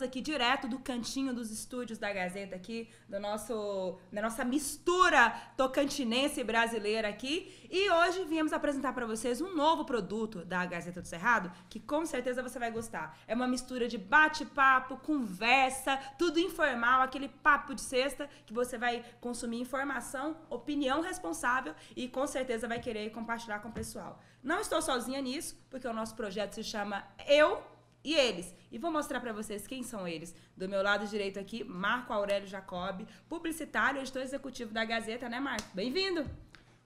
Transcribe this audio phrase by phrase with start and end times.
[0.00, 5.28] Estamos aqui direto do cantinho dos estúdios da Gazeta aqui, do nosso, da nossa mistura
[5.58, 7.68] tocantinense brasileira aqui.
[7.70, 12.06] E hoje viemos apresentar para vocês um novo produto da Gazeta do Cerrado, que com
[12.06, 13.18] certeza você vai gostar.
[13.28, 19.04] É uma mistura de bate-papo, conversa, tudo informal, aquele papo de sexta que você vai
[19.20, 24.18] consumir informação, opinião responsável e com certeza vai querer compartilhar com o pessoal.
[24.42, 27.62] Não estou sozinha nisso, porque o nosso projeto se chama Eu
[28.02, 28.54] e Eles.
[28.70, 30.34] E vou mostrar para vocês quem são eles.
[30.56, 35.68] Do meu lado direito aqui, Marco Aurélio Jacob, publicitário, editor executivo da Gazeta, né, Marco?
[35.74, 36.24] Bem-vindo!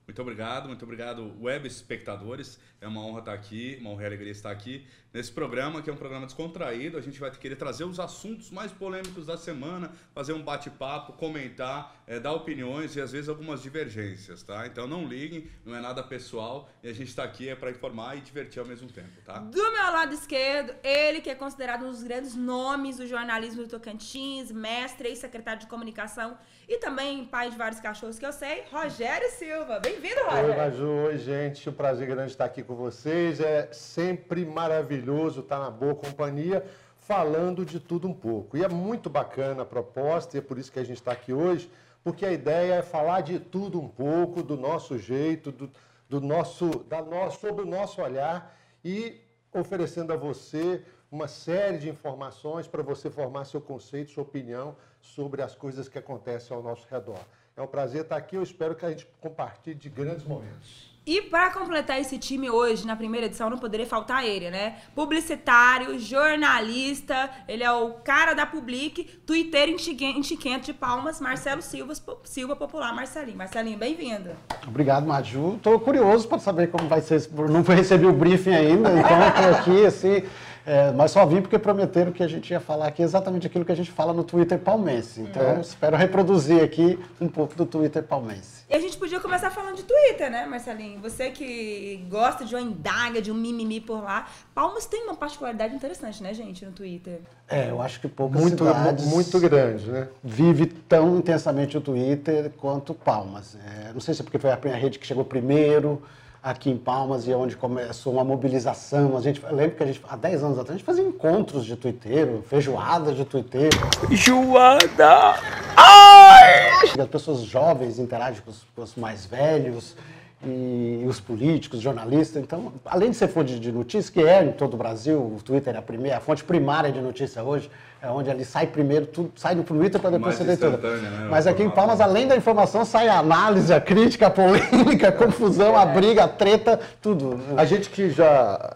[0.07, 2.59] Muito obrigado, muito obrigado, web espectadores.
[2.79, 5.93] É uma honra estar aqui, uma honra e alegria estar aqui nesse programa, que é
[5.93, 6.97] um programa descontraído.
[6.97, 12.03] A gente vai querer trazer os assuntos mais polêmicos da semana, fazer um bate-papo, comentar,
[12.05, 14.67] é, dar opiniões e às vezes algumas divergências, tá?
[14.67, 18.17] Então não liguem, não é nada pessoal e a gente está aqui é para informar
[18.17, 19.39] e divertir ao mesmo tempo, tá?
[19.39, 23.69] Do meu lado esquerdo, ele que é considerado um dos grandes nomes do jornalismo do
[23.69, 28.63] Tocantins, mestre e secretário de comunicação e também pai de vários cachorros que eu sei,
[28.69, 29.79] Rogério Silva.
[29.79, 30.49] Bem-vindo, Rogério.
[30.49, 30.89] Oi, Maju.
[31.07, 31.69] Oi, gente.
[31.69, 33.39] Um prazer grande estar aqui com vocês.
[33.39, 35.04] É sempre maravilhoso
[35.41, 36.65] estar na boa companhia,
[36.97, 38.57] falando de tudo um pouco.
[38.57, 41.33] E é muito bacana a proposta, e é por isso que a gente está aqui
[41.33, 41.69] hoje,
[42.03, 45.69] porque a ideia é falar de tudo um pouco, do nosso jeito, do,
[46.09, 49.21] do nosso, da no, sobre o nosso olhar e
[49.53, 55.41] oferecendo a você uma série de informações para você formar seu conceito, sua opinião sobre
[55.41, 57.19] as coisas que acontecem ao nosso redor.
[57.55, 60.94] É um prazer estar aqui, eu espero que a gente compartilhe de grandes momentos.
[61.07, 64.77] E para completar esse time hoje, na primeira edição, não poderia faltar ele, né?
[64.95, 72.55] Publicitário, jornalista, ele é o cara da Public, Twitter Chiquento de Palmas, Marcelo Silva, Silva
[72.55, 73.37] Popular, Marcelinho.
[73.37, 74.31] Marcelinho, bem-vindo.
[74.67, 75.59] Obrigado, Maju.
[75.61, 77.29] Tô curioso para saber como vai ser.
[77.51, 80.23] Não recebi o briefing ainda, então eu tô aqui, assim,
[80.65, 83.71] é, mas só vim porque prometeram que a gente ia falar aqui exatamente aquilo que
[83.71, 85.21] a gente fala no Twitter palmense.
[85.21, 85.61] Então, é.
[85.61, 88.65] espero reproduzir aqui um pouco do Twitter palmense.
[88.67, 90.99] E a gente podia começar falando de Twitter, né, Marcelinho?
[91.01, 94.27] Você que gosta de uma indaga, de um mimimi por lá.
[94.55, 97.19] Palmas tem uma particularidade interessante, né, gente, no Twitter.
[97.47, 99.05] É, eu acho que poucas muito, cidades...
[99.05, 100.07] Muito grande, né?
[100.23, 103.55] Vive tão intensamente o Twitter quanto Palmas.
[103.55, 106.01] É, não sei se é porque foi a rede que chegou primeiro
[106.45, 109.17] aqui em Palmas e é onde começou uma mobilização.
[109.17, 111.75] A gente, lembro que a gente, há 10 anos atrás, a gente fazia encontros de
[111.75, 113.75] tuiteiro, feijoada de tuiteiro.
[114.07, 115.39] Feijoada!
[115.75, 116.99] Ai!
[116.99, 119.97] As pessoas jovens interagem com os, com os mais velhos
[120.45, 122.43] e os políticos, jornalistas.
[122.43, 125.73] Então, além de ser fonte de notícia, que é em todo o Brasil, o Twitter
[125.73, 127.71] é a, primeira, a fonte primária de notícia hoje,
[128.05, 130.77] é onde ali sai primeiro, tudo sai no Twitter para depois ser leitura.
[130.77, 131.27] Né?
[131.29, 135.11] Mas aqui em Palmas, além da informação, sai a análise, a crítica, a polêmica, a
[135.11, 137.39] confusão, a briga, a treta, tudo.
[137.57, 138.73] A gente que já,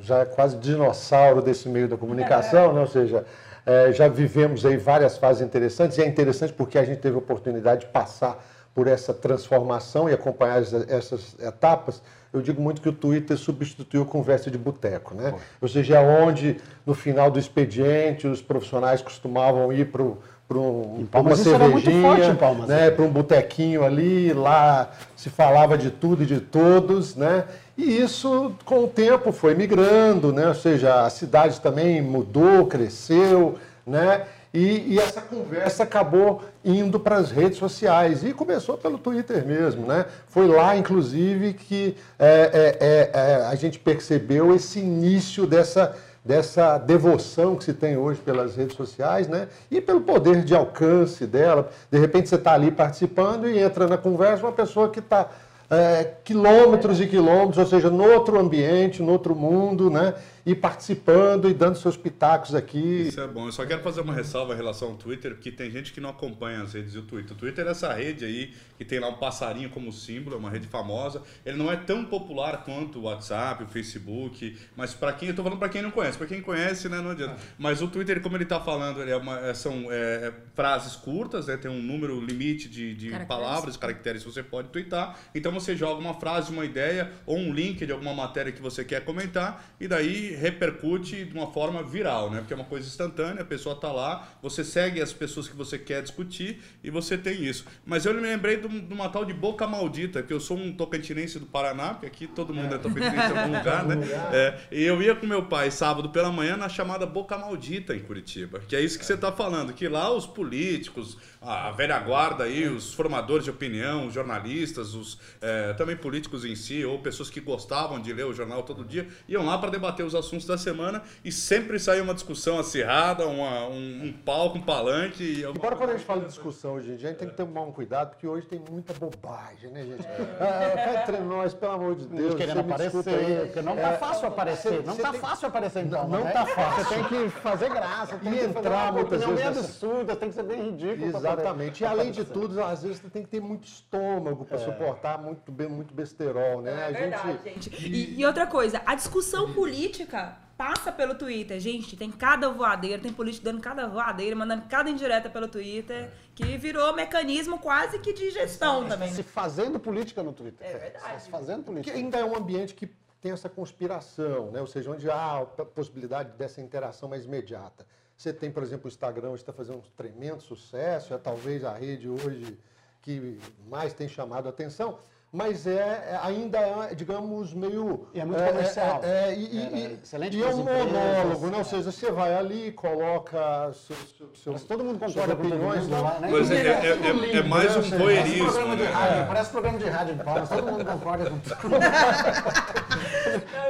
[0.00, 2.80] já é quase dinossauro desse meio da comunicação, né?
[2.80, 3.26] ou seja,
[3.66, 7.18] é, já vivemos aí várias fases interessantes, e é interessante porque a gente teve a
[7.18, 8.42] oportunidade de passar
[8.74, 12.00] por essa transformação e acompanhar essas etapas,
[12.38, 15.34] eu digo muito que o Twitter substituiu a conversa de boteco, né?
[15.60, 20.04] Ou seja, é onde no final do expediente os profissionais costumavam ir para
[20.48, 22.36] para um, uma cervejinha,
[22.68, 27.46] né, para um botequinho ali, lá se falava de tudo e de todos, né?
[27.76, 30.46] E isso com o tempo foi migrando, né?
[30.46, 34.22] Ou seja, a cidade também mudou, cresceu, né?
[34.56, 39.86] E, e, essa conversa acabou indo para as redes sociais e começou pelo Twitter mesmo,
[39.86, 40.06] né?
[40.28, 42.50] Foi lá, inclusive, que é,
[42.80, 45.94] é, é, é, a gente percebeu esse início dessa,
[46.24, 49.46] dessa devoção que se tem hoje pelas redes sociais, né?
[49.70, 51.68] E pelo poder de alcance dela.
[51.90, 55.28] De repente você está ali participando e entra na conversa uma pessoa que está
[55.68, 60.14] é, quilômetros e quilômetros, ou seja, no outro ambiente, no outro mundo, né?
[60.46, 63.08] E participando e dando seus pitacos aqui.
[63.08, 63.46] Isso é bom.
[63.46, 66.10] Eu só quero fazer uma ressalva em relação ao Twitter, porque tem gente que não
[66.10, 67.32] acompanha as redes do Twitter.
[67.32, 70.48] O Twitter é essa rede aí que tem lá um passarinho como símbolo, é uma
[70.48, 71.20] rede famosa.
[71.44, 75.42] Ele não é tão popular quanto o WhatsApp, o Facebook, mas para quem, eu tô
[75.42, 77.36] falando para quem não conhece, para quem conhece, né, não adianta.
[77.58, 80.94] Mas o Twitter, como ele está falando, ele é uma, é, são é, é, frases
[80.94, 81.56] curtas, né?
[81.56, 83.26] Tem um número limite de, de caracteres.
[83.26, 85.18] palavras, caracteres que você pode twittar.
[85.34, 88.84] Então você joga uma frase, uma ideia ou um link de alguma matéria que você
[88.84, 92.38] quer comentar e daí repercute de uma forma viral, né?
[92.38, 95.78] Porque é uma coisa instantânea, a pessoa está lá, você segue as pessoas que você
[95.78, 97.64] quer discutir e você tem isso.
[97.84, 101.38] Mas eu me lembrei de uma tal de Boca Maldita, que eu sou um tocantinense
[101.38, 103.96] do Paraná, porque aqui todo mundo é, é tocantinense em algum lugar, né?
[104.32, 108.00] É, e eu ia com meu pai sábado pela manhã na chamada Boca Maldita em
[108.00, 112.44] Curitiba, que é isso que você está falando, que lá os políticos, a velha guarda
[112.44, 117.30] aí, os formadores de opinião, os jornalistas, os é, também políticos em si, ou pessoas
[117.30, 120.58] que gostavam de ler o jornal todo dia, iam lá para debater os assuntos da
[120.58, 125.22] semana e sempre saía uma discussão acirrada, uma, um, um palco, um palanque.
[125.22, 127.36] E Embora quando a gente fala de discussão hoje em dia, a gente tem que
[127.36, 130.06] tomar um cuidado, porque hoje tem muita bobagem, né, gente?
[130.06, 130.96] É.
[131.06, 132.34] entre nós, pelo amor de Deus.
[132.34, 134.82] querendo aparecer, porque não tá fácil aparecer.
[134.84, 136.84] Não tá fácil aparecer em Não, não tá fácil.
[136.84, 140.16] Você tem que fazer graça, tem E que entrar fazer uma muitas vezes nessa- absurda,
[140.16, 141.12] tem que ser bem ridículo.
[141.12, 141.76] poder- Exatamente.
[141.76, 145.20] E pra além de tudo, às vezes você tem que ter muito estômago para suportar
[145.22, 146.72] muito, muito besterol, né?
[146.72, 147.86] É A verdade, gente.
[147.86, 151.60] E, e outra coisa, a discussão política passa pelo Twitter.
[151.60, 156.56] Gente, tem cada voadeira, tem político dando cada voadeira, mandando cada indireta pelo Twitter, que
[156.56, 159.12] virou mecanismo quase que de gestão também.
[159.12, 160.66] Se fazendo política no Twitter.
[160.66, 161.22] É verdade.
[161.22, 161.96] Se fazendo Que política.
[161.96, 162.90] ainda é um ambiente que
[163.20, 164.60] tem essa conspiração, né?
[164.60, 167.86] ou seja, onde há a possibilidade dessa interação mais imediata.
[168.16, 171.72] Você tem, por exemplo, o Instagram, hoje está fazendo um tremendo sucesso, é talvez a
[171.72, 172.58] rede hoje
[173.02, 174.98] que mais tem chamado a atenção,
[175.32, 178.08] mas é, é- ainda é, digamos, meio...
[178.14, 179.00] E é muito comercial.
[179.04, 181.56] É, é, e, É, e- excelente e é um monólogo, né?
[181.56, 181.58] é.
[181.58, 184.14] Ou seja, você vai ali, coloca seus,
[184.46, 186.28] Mas todo mundo concorda com opiniões lá, né?
[186.30, 188.88] Mas é, é- é- é- é mais um Parece voyeurismo, programa de né?
[188.90, 191.76] rádio, parece programa de rádio de Palmas, todo mundo concorda com tudo.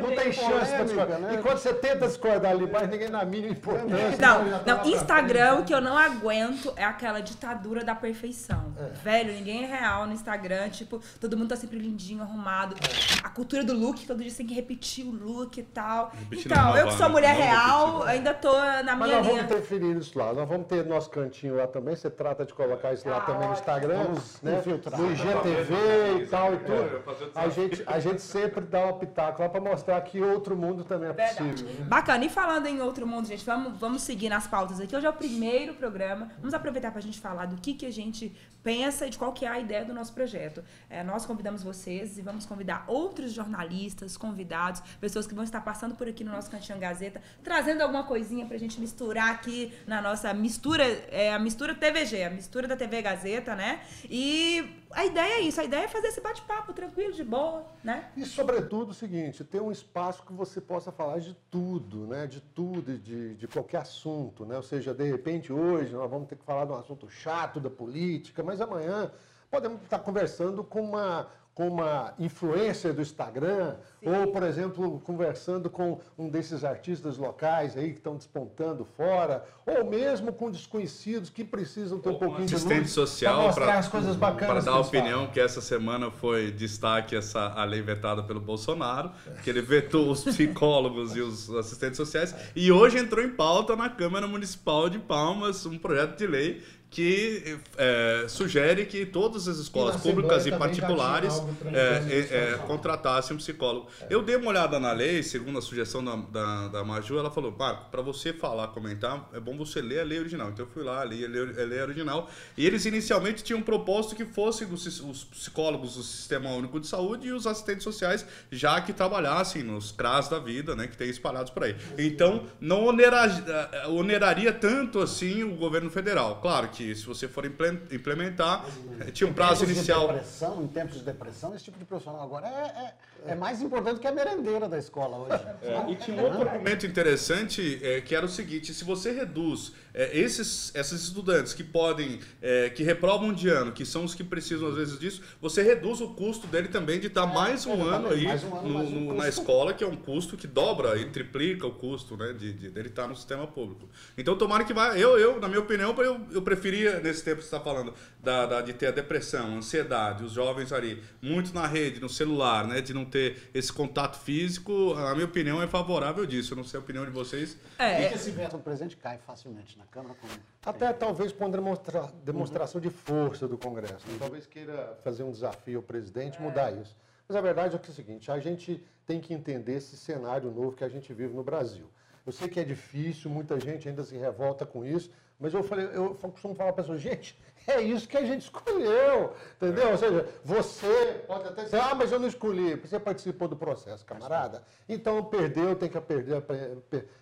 [0.01, 1.19] Não tem chance para discordar.
[1.19, 1.35] né?
[1.35, 4.19] E quando você tenta discordar ali, mas ninguém dá a mínima importância.
[4.21, 8.73] Não, não, Instagram, o que eu não aguento é aquela ditadura da perfeição.
[8.79, 8.83] É.
[9.03, 12.75] Velho, ninguém é real no Instagram, tipo, todo mundo tá sempre lindinho, arrumado.
[13.23, 16.11] A cultura do look, todo dia você tem que repetir o look e tal.
[16.31, 18.11] Repetir então, eu que sou mulher real, repetir.
[18.11, 19.23] ainda tô na Mas minha nós linha.
[19.23, 20.33] vamos interferir isso lá.
[20.33, 21.95] Nós vamos ter nosso cantinho lá também.
[21.97, 23.55] Você trata de colocar isso lá Ah, também no.
[23.55, 24.59] Instagram, Vamos né?
[24.59, 25.01] infiltrar.
[25.01, 27.31] no IGTV e tal e É, tudo.
[27.35, 31.11] A gente, a gente sempre dá um pitaco lá para mostrar que outro mundo também
[31.11, 31.51] é Verdade.
[31.63, 31.75] possível.
[31.81, 31.87] né?
[31.87, 32.25] Bacana.
[32.25, 34.95] E falando em outro mundo, gente, vamos, vamos seguir nas pautas aqui.
[34.97, 36.31] Hoje é o primeiro programa.
[36.39, 39.33] Vamos aproveitar para a gente falar do que, que a gente pensa e de qual
[39.33, 40.63] que é a ideia do nosso projeto.
[40.91, 45.95] É, nós convidamos vocês e vamos convidar outros jornalistas, convidados, pessoas que vão estar passando
[45.95, 50.33] por aqui no nosso Cantinho Gazeta, trazendo alguma coisinha pra gente misturar aqui na nossa
[50.33, 53.83] mistura, é, a mistura TVG, a mistura da TV Gazeta, né?
[54.09, 58.11] E a ideia é isso, a ideia é fazer esse bate-papo tranquilo, de boa, né?
[58.17, 62.27] E, sobretudo, o seguinte, ter um espaço que você possa falar de tudo, né?
[62.27, 64.57] De tudo, de, de qualquer assunto, né?
[64.57, 67.69] Ou seja, de repente, hoje nós vamos ter que falar de um assunto chato da
[67.69, 69.13] política, mas amanhã
[69.51, 76.01] podemos estar conversando com uma, com uma influencer do Instagram, ou, por exemplo, conversando com
[76.17, 81.99] um desses artistas locais aí que estão despontando fora, ou mesmo com desconhecidos que precisam
[81.99, 84.73] ter um Ou pouquinho de assistente luz social para mostrar pra- as coisas bacanas Para
[84.73, 89.11] dar a opinião que essa semana foi destaque essa a lei vetada pelo Bolsonaro,
[89.43, 93.89] que ele vetou os psicólogos e os assistentes sociais, e hoje entrou em pauta na
[93.91, 100.01] Câmara Municipal de Palmas um projeto de lei que é, sugere que todas as escolas
[100.01, 101.43] públicas e já particulares
[101.75, 103.89] é, é, é, contratassem um psicólogo.
[104.11, 107.55] Eu dei uma olhada na lei, segundo a sugestão da, da, da Maju, ela falou,
[107.57, 110.51] Marco, para você falar, comentar, é bom você ler a lei original.
[110.51, 114.15] Então eu fui lá, li a lei, a lei original, e eles inicialmente tinham proposto
[114.15, 118.81] que fossem os, os psicólogos do Sistema Único de Saúde e os assistentes sociais, já
[118.81, 121.77] que trabalhassem nos CRAS da vida, né, que tem espalhados por aí.
[121.99, 126.41] Então, não onera- eh, oneraria tanto assim o governo federal.
[126.41, 128.65] Claro que se você for imple- implementar,
[129.01, 130.09] eh, tinha um prazo inicial...
[130.09, 132.51] De depressão, em tempos de depressão, esse tipo de profissional agora é,
[132.85, 132.95] é,
[133.29, 135.45] é mais importante que a merendeira da escola hoje.
[135.63, 139.73] É, e tinha um outro argumento interessante é, que era o seguinte: se você reduz
[139.95, 144.23] é, esses, esses estudantes que podem, é, que reprovam de ano, que são os que
[144.25, 148.09] precisam às vezes disso, você reduz o custo dele também de estar mais um ano
[148.09, 151.67] aí um ano, no- um na escola, que é um custo que dobra e triplica
[151.67, 153.89] o custo né, de, de- dele estar no sistema público.
[154.19, 154.97] Então, tomara que vá.
[154.99, 157.93] Eu, eu na minha opinião, eu, eu preferia, nesse tempo que você está falando,
[158.23, 162.09] da, da- de ter a depressão, a ansiedade, os jovens ali, muito na rede, no
[162.09, 163.16] celular, né, de não ter
[163.55, 166.53] esse contato físico, a minha opinião é favorável disso.
[166.53, 167.57] Eu não sei a opinião de vocês.
[167.79, 170.15] É, Esse veto do presidente cai facilmente na Câmara.
[170.21, 170.33] Como...
[170.65, 174.07] Até talvez por uma demonstra- demonstração de força do Congresso.
[174.09, 174.17] né?
[174.19, 176.97] Talvez queira fazer um desafio ao presidente mudar isso.
[177.29, 180.51] Mas a verdade é que é o seguinte: a gente tem que entender esse cenário
[180.51, 181.91] novo que a gente vive no Brasil.
[182.25, 185.87] Eu sei que é difícil, muita gente ainda se revolta com isso, mas eu falei,
[185.93, 189.91] eu costumo falar para as pessoas, gente, é isso que a gente escolheu, entendeu?
[189.91, 194.05] Ou seja, você pode até dizer, ah, mas eu não escolhi, você participou do processo,
[194.05, 194.63] camarada.
[194.89, 196.43] Então perdeu, tem que aprender,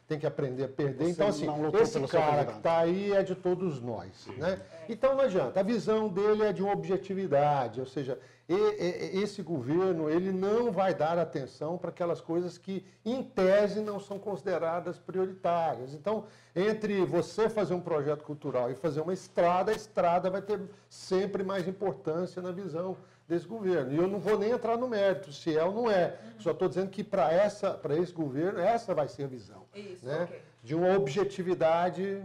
[0.06, 1.04] tem que aprender a perder.
[1.04, 1.46] Você então assim,
[1.80, 4.60] esse cara que está aí é de todos nós, né?
[4.88, 5.60] Então não adianta.
[5.60, 11.18] A visão dele é de uma objetividade, ou seja, esse governo ele não vai dar
[11.18, 15.94] atenção para aquelas coisas que, em tese, não são consideradas prioritárias.
[15.94, 20.60] Então, entre você fazer um projeto cultural e fazer uma estrada, a estrada vai ter
[20.90, 22.96] sempre mais importância na visão
[23.26, 23.92] desse governo.
[23.92, 26.18] E eu não vou nem entrar no mérito se é ou não é.
[26.38, 29.64] Só estou dizendo que para essa, para esse governo, essa vai ser a visão.
[29.74, 30.24] Isso, né?
[30.24, 30.42] ok.
[30.62, 32.22] De uma objetividade.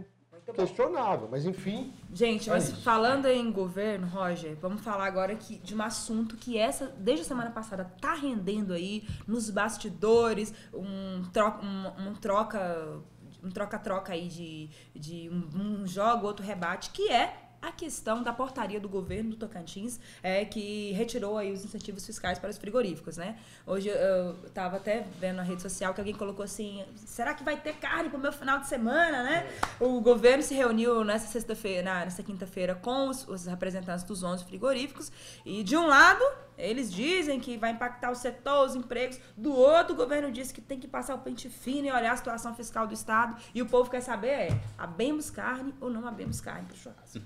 [0.50, 1.28] Questionável.
[1.30, 2.82] Mas, enfim, Gente, É mas isso.
[2.82, 7.28] falando em governo, Roger, vamos falar agora aqui de um assunto que essa, desde a
[7.28, 13.00] semana passada, tá rendendo aí nos bastidores, um troca, um, um troca,
[13.42, 18.32] um troca-troca aí de, de um, um jogo, outro rebate, que é a questão da
[18.32, 23.16] portaria do governo do Tocantins, é, que retirou aí os incentivos fiscais para os frigoríficos,
[23.16, 23.38] né?
[23.66, 27.56] Hoje eu estava até vendo na rede social que alguém colocou assim, será que vai
[27.56, 29.46] ter carne para o meu final de semana, né?
[29.78, 35.12] O governo se reuniu nessa sexta-feira, nessa quinta-feira com os, os representantes dos 11 frigoríficos
[35.44, 36.24] e de um lado
[36.60, 40.60] eles dizem que vai impactar o setor, os empregos, do outro o governo diz que
[40.60, 43.66] tem que passar o pente fino e olhar a situação fiscal do estado e o
[43.66, 47.20] povo quer saber é, abemos carne ou não abemos carne para o churrasco?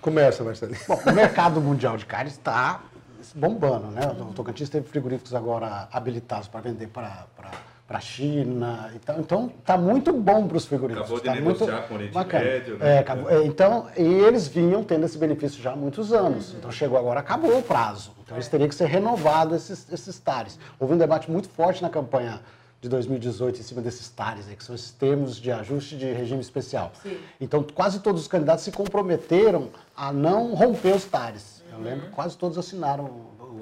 [0.00, 0.80] começa, Marcelinho.
[0.86, 2.80] Bom, o mercado mundial de carne está
[3.34, 4.02] bombando, né?
[4.20, 7.26] O Tocantins teve frigoríficos agora habilitados para vender para
[7.96, 8.90] a China.
[8.94, 11.06] Então, então tá muito bom para os frigoríficos.
[11.10, 12.44] Acabou de tá negociar muito com o Oriente bacana.
[12.44, 12.96] Médio, né?
[12.96, 16.54] É, acabou- é, então, e eles vinham tendo esse benefício já há muitos anos.
[16.54, 18.12] Então chegou agora, acabou o prazo.
[18.22, 20.58] Então eles teriam que ser renovados esses, esses TARES.
[20.78, 22.40] Houve um debate muito forte na campanha
[22.80, 26.92] de 2018 em cima desses TARES, que são esses termos de ajuste de regime especial.
[27.02, 27.18] Sim.
[27.40, 31.64] Então, quase todos os candidatos se comprometeram a não romper os TARES.
[31.72, 33.10] Eu lembro que quase todos assinaram,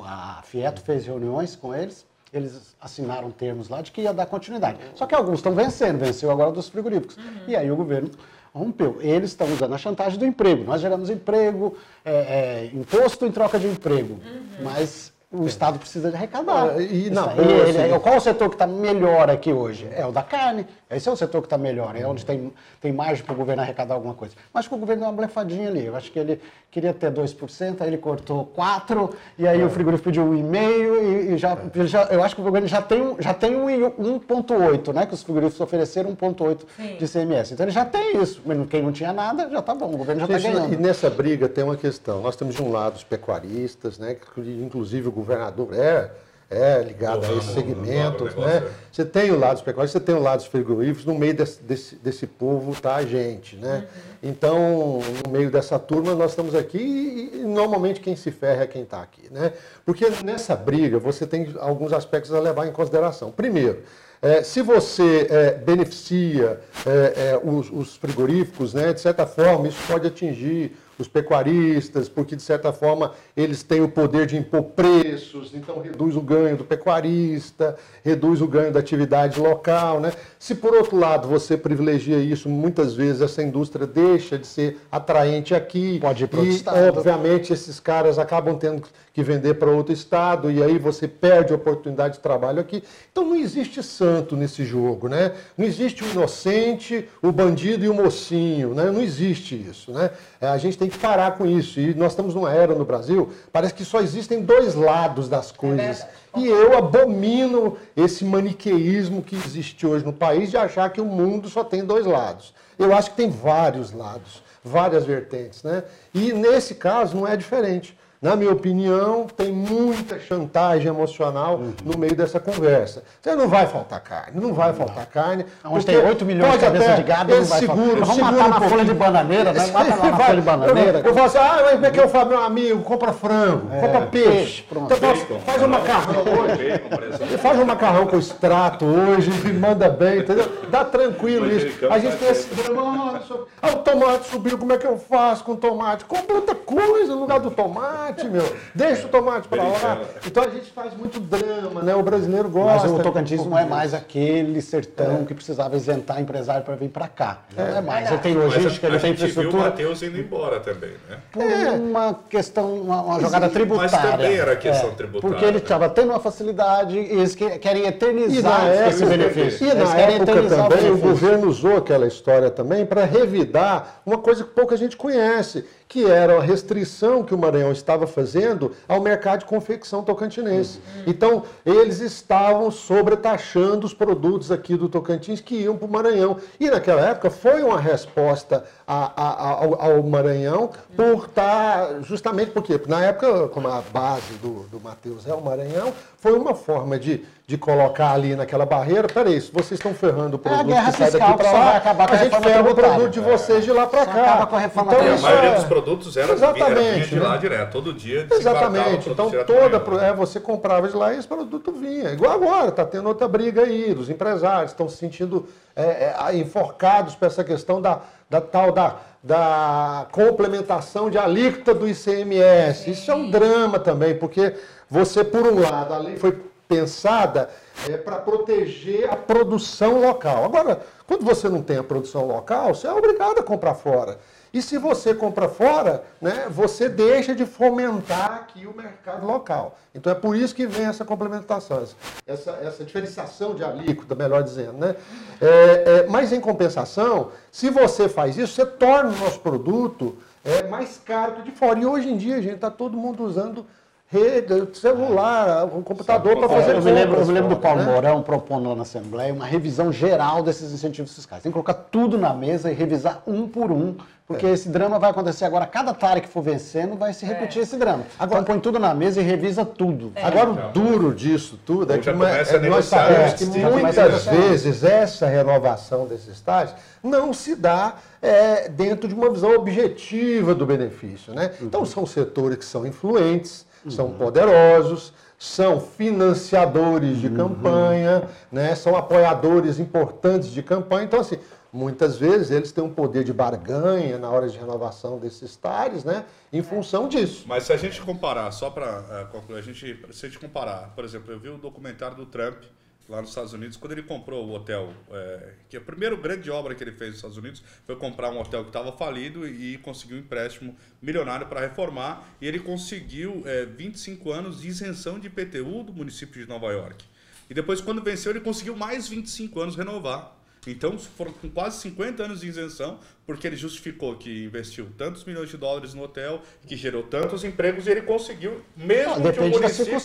[0.05, 4.79] a Fieto fez reuniões com eles, eles assinaram termos lá de que ia dar continuidade.
[4.95, 7.17] Só que alguns estão vencendo, venceu agora dos frigoríficos.
[7.47, 8.11] E aí o governo
[8.55, 8.99] rompeu.
[9.01, 10.65] Eles estão usando a chantagem do emprego.
[10.65, 14.19] Nós geramos emprego, é, é, imposto em troca de emprego.
[14.63, 16.71] Mas o Estado precisa de arrecadar.
[16.77, 19.89] Ah, e na Isso- boa, ele- assim- qual o setor que está melhor aqui hoje?
[19.93, 20.67] É o da carne.
[20.89, 23.61] Esse é o setor que está melhor, é onde tem, tem margem para o governo
[23.61, 24.35] arrecadar alguma coisa.
[24.55, 25.85] Mas que o governo deu uma blefadinha ali.
[25.85, 26.41] Eu acho que ele
[26.71, 31.39] queria ter 2%, aí ele cortou 4%, e aí o frigorífico pediu 1,5%, e, e
[31.39, 33.83] já, ele já- eu acho que o governo já tem, um- já tem um, e-
[33.99, 35.07] 1,8%, né?
[35.07, 36.97] Que os frigoríficos ofereceram 1,8% Sim.
[36.97, 37.53] de CMS.
[37.53, 38.41] Então ele já tem isso.
[38.45, 40.73] Mas Quem não tinha nada, já está bom, o governo já está ganhando.
[40.73, 42.21] e nessa briga tem uma questão.
[42.23, 46.11] Nós temos de um lado os pecuaristas, né, que inclusive o governador é,
[46.49, 48.35] é ligado a esses segmentos.
[48.35, 48.69] Né?
[48.91, 51.63] Você tem o lado dos pecuaristas, você tem o lado dos frigoríficos, no meio desse,
[51.63, 53.57] desse, desse povo está a gente.
[53.57, 53.87] Né?
[54.23, 58.67] Então, no meio dessa turma, nós estamos aqui e, e normalmente quem se ferra é
[58.67, 59.29] quem está aqui.
[59.31, 59.53] Né?
[59.85, 63.33] Porque nessa briga você tem alguns aspectos a levar em consideração.
[63.33, 63.83] Primeiro,
[64.23, 69.79] é, se você é, beneficia é, é, os, os frigoríficos, né, de certa forma, isso
[69.87, 75.53] pode atingir os pecuaristas, porque de certa forma eles têm o poder de impor preços,
[75.55, 80.01] então reduz o ganho do pecuarista, reduz o ganho da atividade local.
[80.01, 80.13] Né?
[80.39, 85.55] Se por outro lado você privilegia isso, muitas vezes essa indústria deixa de ser atraente
[85.55, 85.99] aqui.
[86.01, 86.99] Pode ir para outro e, estado.
[86.99, 88.83] obviamente, esses caras acabam tendo
[89.17, 92.83] que vender para outro estado e aí você perde a oportunidade de trabalho aqui.
[93.11, 95.33] Então não existe santo nesse jogo, né?
[95.57, 98.91] Não existe o inocente, o bandido e o mocinho, né?
[98.91, 100.11] Não existe isso, né?
[100.39, 101.81] É, A gente tem que parar com isso.
[101.81, 105.79] E nós estamos numa era no Brasil, parece que só existem dois lados das coisas.
[106.01, 106.11] verdade.
[106.37, 111.49] E eu abomino esse maniqueísmo que existe hoje no país de achar que o mundo
[111.49, 112.55] só tem dois lados.
[112.79, 115.85] Eu acho que tem vários lados, várias vertentes, né?
[116.13, 117.97] E nesse caso não é diferente.
[118.21, 123.03] Na minha opinião, tem muita chantagem emocional no meio dessa conversa.
[123.21, 125.45] Você não vai faltar carne, não vai faltar carne.
[125.65, 127.77] Onde tem 8 milhões de pode cabeça até- de gado, não vai faltar.
[127.85, 129.67] seguro, Vamos segura matar um na folha de bananeira, né?
[129.71, 130.27] Mata lá na Vai.
[130.27, 130.99] folha de bananeira.
[131.01, 132.83] Eu, eu falo assim, ah, mas como é que eu falo, meu amigo?
[132.83, 134.31] Compra frango, compra peixe.
[134.31, 134.95] peixe, pronto.
[134.95, 137.39] Então, faz, Bacon, faz um macarrão hoje.
[137.39, 140.51] Faz um macarrão com extrato hoje e manda bem, entendeu?
[140.71, 141.87] Dá tranquilo isso.
[141.91, 145.45] A gente tem esse drama, ah, ah, o tomate subiu, como é que eu faço
[145.45, 146.05] com o tomate?
[146.07, 148.45] Compra outra coisa no lugar do tomate, meu.
[148.75, 150.01] Deixa o tomate pra lá.
[150.27, 151.95] Então a gente faz muito drama, né?
[151.95, 152.89] O brasileiro gosta.
[152.89, 157.09] Mas o Tocantins não é mais aquele sertão que precisava isentar empresário para vir para
[157.09, 157.39] cá.
[157.57, 158.09] Não é, mais.
[158.11, 159.63] Ele tem Mas logística, ele tem gente viu o infraestrutura.
[159.71, 161.19] Matheus indo embora também, né?
[161.33, 161.43] Por
[161.81, 164.11] uma questão, uma, uma jogada mas tributária.
[164.13, 167.87] também era questão É, tributária, Porque ele estava tendo uma facilidade e eles que- querem
[167.87, 169.67] eternizar esse benefício.
[169.67, 174.01] e Eles na querem época eternizar também o governo usou aquela história também para revidar
[174.05, 178.73] uma coisa que pouca gente conhece, que era a restrição que o Maranhão estava fazendo
[178.89, 180.81] ao mercado de confecção tocantinense.
[181.07, 186.39] Então, eles estavam sobretaxando os produtos aqui do Tocantins que iam para o Maranhão.
[186.59, 192.81] E naquela época foi uma resposta a- a- ao, ao Maranhão por estar, justamente porque
[192.89, 195.93] na época, como a base do, do Matheus é o Maranhão,
[196.27, 200.39] foi uma forma de, de colocar ali naquela barreira, peraí, se vocês estão ferrando o
[200.41, 203.11] produto guerra que sai daqui para lá, acabar com a gente reforma ferra o produto
[203.13, 204.13] de vocês de lá para cá.
[204.25, 206.81] acaba com a reforma Então, E a isso maioria é- dos produtos era, Exatamente, era
[206.95, 207.21] vinha de né?
[207.29, 208.27] lá direto, todo dia.
[208.29, 209.09] Exatamente.
[209.09, 212.11] Então, toda, pro- é, você comprava de lá e esse produto vinha.
[212.11, 217.15] Igual agora, está tendo outra briga aí, dos empresários estão se sentindo é, é, enforcados
[217.15, 222.89] por essa questão da, da tal da, da complementação de alíquota do ICMS.
[222.89, 224.55] Isso é um drama também, porque
[224.89, 227.51] você, por um lado, a lei foi pensada
[227.89, 230.45] é, para proteger a produção local.
[230.45, 234.19] Agora, quando você não tem a produção local, você é obrigado a comprar fora.
[234.53, 239.79] E se você compra fora, né, você deixa de fomentar aqui o mercado local.
[239.95, 241.87] Então é por isso que vem essa complementação,
[242.27, 244.79] essa, essa diferenciação de alíquota, melhor dizendo.
[244.79, 244.97] Né?
[245.43, 250.63] É, é, mas em compensação, se você faz isso, você torna o nosso produto é,
[250.69, 251.79] mais caro que o de fora.
[251.79, 253.67] E hoje em dia, gente, está todo mundo usando
[254.09, 257.93] rede, celular, um computador para fazer Eu me lembro, eu me lembro do Paulo né?
[257.93, 261.43] Mourão propondo lá na Assembleia uma revisão geral desses incentivos fiscais.
[261.43, 265.11] Tem que colocar tudo na mesa e revisar um por um, porque esse drama vai
[265.11, 265.67] acontecer agora.
[265.67, 268.05] Cada TARE que for vencendo vai se repetir esse drama.
[268.19, 270.13] Agora põe tudo na mesa e revisa tudo.
[270.23, 274.85] Agora, o duro disso tudo é que uma- é, nós sabemos que de- muitas vezes
[274.85, 281.33] essa renovação desses estágios não se dá é, dentro de uma visão objetiva do benefício.
[281.35, 281.51] Né?
[281.61, 288.75] Então, são setores que são influentes, são poderosos, são financiadores de campanha, né?
[288.75, 291.05] são apoiadores importantes de campanha.
[291.05, 291.39] Então, assim,
[291.73, 296.25] muitas vezes eles têm um poder de barganha na hora de renovação desses TARES, né?
[296.53, 297.45] em função disso.
[297.47, 301.05] Mas se a gente comparar, só para concluir, a gente, se a gente comparar, por
[301.05, 302.63] exemplo, eu vi o documentário do Trump
[303.09, 306.75] lá nos Estados Unidos, quando ele comprou o hotel, é, que a primeira grande obra
[306.75, 310.17] que ele fez nos Estados Unidos foi comprar um hotel que estava falido e conseguiu
[310.17, 315.85] um empréstimo milionário para reformar, e ele conseguiu é, 25 anos de isenção de IPTU
[315.85, 317.05] do município de Nova York.
[317.49, 320.37] E depois, quando venceu, ele conseguiu mais 25 anos renovar.
[320.67, 325.49] Então, foram com quase 50 anos de isenção, porque ele justificou que investiu tantos milhões
[325.49, 329.49] de dólares no hotel, que gerou tantos empregos, e ele conseguiu, mesmo Não, que o
[329.49, 329.99] município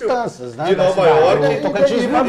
[0.56, 1.08] né, de Nova.
[1.08, 1.46] York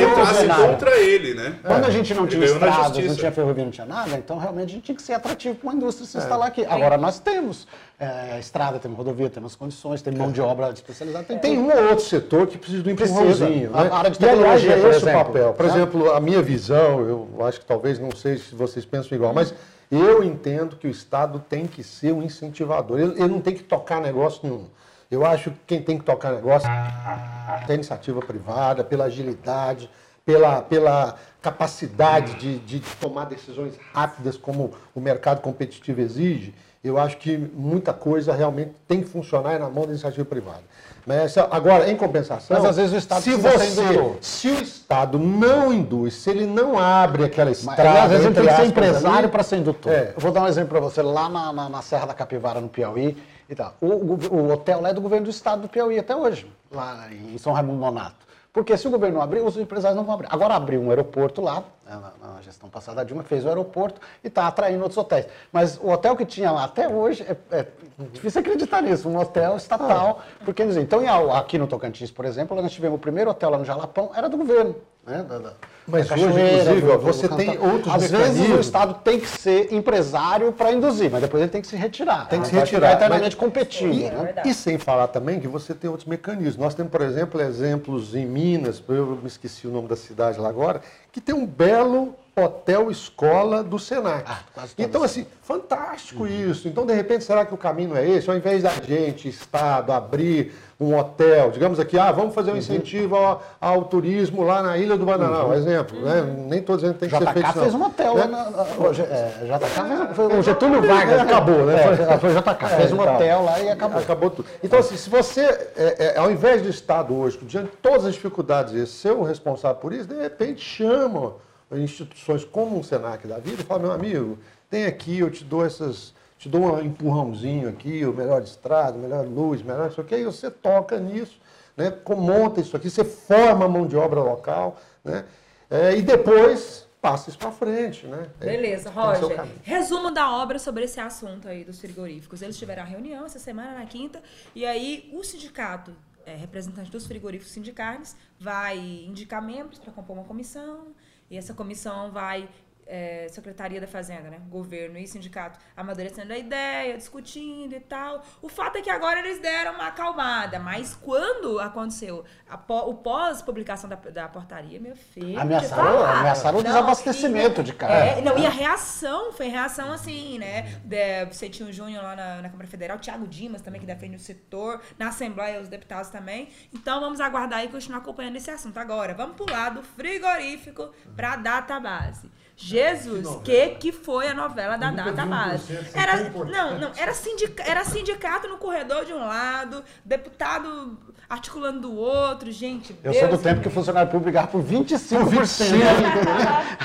[0.02, 1.58] entrasse contra ele, né?
[1.62, 4.72] Quando a gente não tinha estradas, não tinha ferrovia, não tinha nada, então realmente a
[4.74, 6.64] gente tinha que ser atrativo para uma indústria se instalar aqui.
[6.66, 7.66] Agora nós temos
[7.98, 11.88] é, estrada, temos rodovia, temos condições, tem mão de obra especializada, tem, Tem um ou
[11.90, 13.18] outro setor que precisa do Precisa.
[13.18, 13.70] empurrãozinho.
[13.72, 13.90] A Né?
[13.90, 15.52] área de e aliás, tecnologia, é esse o papel.
[15.54, 15.72] Por né?
[15.72, 19.54] exemplo, a minha visão, eu acho que talvez, não sei se vocês pensam igual, mas
[19.92, 22.98] eu entendo que o Estado tem que ser um incentivador.
[22.98, 24.66] Ele, ele não tem que tocar negócio nenhum.
[25.10, 29.90] Eu acho que quem tem que tocar negócio é a iniciativa privada, pela agilidade,
[30.24, 36.54] pela, pela capacidade de, de tomar decisões rápidas como o mercado competitivo exige.
[36.82, 40.62] Eu acho que muita coisa realmente tem que funcionar na mão da iniciativa privada.
[41.06, 45.72] Mas, agora, em compensação, Mas, às vezes, o Estado se você, se o Estado não
[45.72, 49.28] induz, se ele não abre aquela Mas, estrada, às vezes ele tem que ser empresário
[49.28, 49.92] para ser indutor.
[49.92, 50.12] É.
[50.16, 52.68] Eu vou dar um exemplo para você, lá na, na- na Serra da Capivara, no
[52.68, 53.16] Piauí,
[53.50, 53.74] e tal.
[53.80, 57.06] O, o- o hotel lá é do governo do estado do Piauí até hoje, lá
[57.10, 58.31] em São Raimundo Nonato.
[58.52, 60.28] Porque se o governo não abrir, os empresários não vão abrir.
[60.30, 64.28] Agora abriu um aeroporto lá, na, na gestão passada da Dilma, fez o aeroporto e
[64.28, 65.26] está atraindo outros hotéis.
[65.50, 67.66] Mas o hotel que tinha lá até hoje, é, é
[68.12, 70.20] difícil acreditar nisso, um hotel estatal.
[70.44, 71.00] Porque, eles- então,
[71.34, 74.36] aqui no Tocantins, por exemplo, nós tivemos o primeiro hotel lá no Jalapão, era do
[74.36, 74.76] governo.
[75.04, 75.52] Né, da- da-
[75.84, 77.36] Mas da hoje, inclusive, do- do você Cantão.
[77.38, 78.60] tem outros Às vezes o.
[78.60, 82.28] Estado tem que ser empresário para induzir, mas depois ele tem que se retirar.
[82.28, 82.92] Tem que se retirar.
[82.92, 83.92] eternamente competindo.
[83.92, 84.34] E, né?
[84.44, 86.56] e sem falar também que você tem outros mecanismos.
[86.56, 90.48] Nós temos, por exemplo, exemplos em Minas, eu me esqueci o nome da cidade lá
[90.48, 94.24] agora, que tem um belo hotel escola do Senac.
[94.26, 96.66] Ah, então, assim, fantástico isso.
[96.66, 98.30] Então, de repente, será que o caminho é esse?
[98.30, 103.14] Ao invés da gente, Estado, abrir um hotel, digamos aqui, ah, vamos fazer um incentivo
[103.14, 106.00] ao, ao turismo lá na Ilha do Bananal, exemplo.
[106.00, 106.22] Né?
[106.48, 107.52] Nem todos eles têm que ser JK feito.
[107.52, 108.24] fez um hotel né?
[108.24, 111.20] na, na, é, JK fez, foi o Getúlio Vargas.
[111.20, 111.74] acabou, né?
[111.74, 113.14] É, foi JK, fez um e tal.
[113.14, 114.00] hotel lá e acabou.
[114.00, 114.48] Acabou tudo.
[114.64, 115.42] Então, assim, se você,
[115.76, 119.76] é, é, ao invés do Estado hoje, diante de todas as dificuldades, ser o responsável
[119.76, 121.34] por isso, de repente chama
[121.78, 124.38] instituições como um Senac da vida e fala, meu amigo,
[124.70, 129.00] tem aqui, eu te dou essas, te dou um empurrãozinho aqui, o melhor estrada, o
[129.00, 131.38] melhor luz, o melhor isso aqui, e você toca nisso,
[131.76, 131.92] né?
[132.16, 135.24] monta isso aqui, você forma a mão de obra local, né?
[135.70, 138.30] É, e depois passa isso para frente, né?
[138.40, 139.44] É, Beleza, o Roger.
[139.62, 142.42] Resumo da obra sobre esse assunto aí dos frigoríficos.
[142.42, 144.22] Eles tiveram a reunião essa semana, na quinta,
[144.54, 145.92] e aí o sindicato,
[146.24, 150.86] é, representante dos frigoríficos sindicarnes, vai indicar membros para compor uma comissão,
[151.32, 152.46] e essa comissão vai
[152.92, 154.38] é, Secretaria da Fazenda, né?
[154.50, 158.22] Governo e sindicato amadurecendo a ideia, discutindo e tal.
[158.42, 162.22] O fato é que agora eles deram uma acalmada, mas quando aconteceu
[162.66, 165.40] pó, o pós-publicação da, da, portaria, meu filho.
[165.40, 167.94] Ameaçaram, ameaçaram o desabastecimento e, de cara.
[167.94, 170.78] É, não, e a reação foi reação assim, né?
[170.84, 173.86] De, você tinha o Júnior lá na, na Câmara Federal, o Thiago Dimas também, que
[173.86, 176.50] defende o setor, na Assembleia, os deputados também.
[176.74, 178.76] Então vamos aguardar e continuar acompanhando esse assunto.
[178.76, 182.30] Agora, vamos pular do frigorífico para a data base.
[182.64, 185.76] Jesus, que, que, que foi a novela da data base?
[185.92, 190.96] Era, não, não, era, sindica, era sindicato no corredor de um lado, deputado
[191.28, 192.96] articulando do outro, gente.
[193.02, 193.62] Eu Deus sou do tempo Deus.
[193.62, 195.24] que o funcionário público brigava por 25%.
[195.24, 195.72] Por 25%.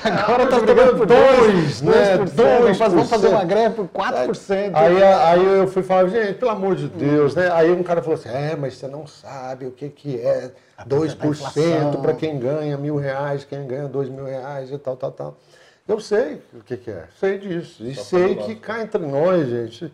[0.23, 2.17] Agora tá brigando por 2%, né?
[2.25, 2.89] 2%.
[2.89, 4.71] Vamos fazer uma greve por 4%.
[4.73, 7.51] Aí, aí eu fui falar, gente, pelo amor de Deus, né?
[7.51, 10.51] Aí um cara falou assim, é, mas você não sabe o que, que é
[10.87, 15.37] 2% para quem ganha mil reais, quem ganha dois mil reais e tal, tal, tal.
[15.87, 17.83] Eu sei o que, que é, sei disso.
[17.85, 19.91] E Só sei que cá entre nós, gente,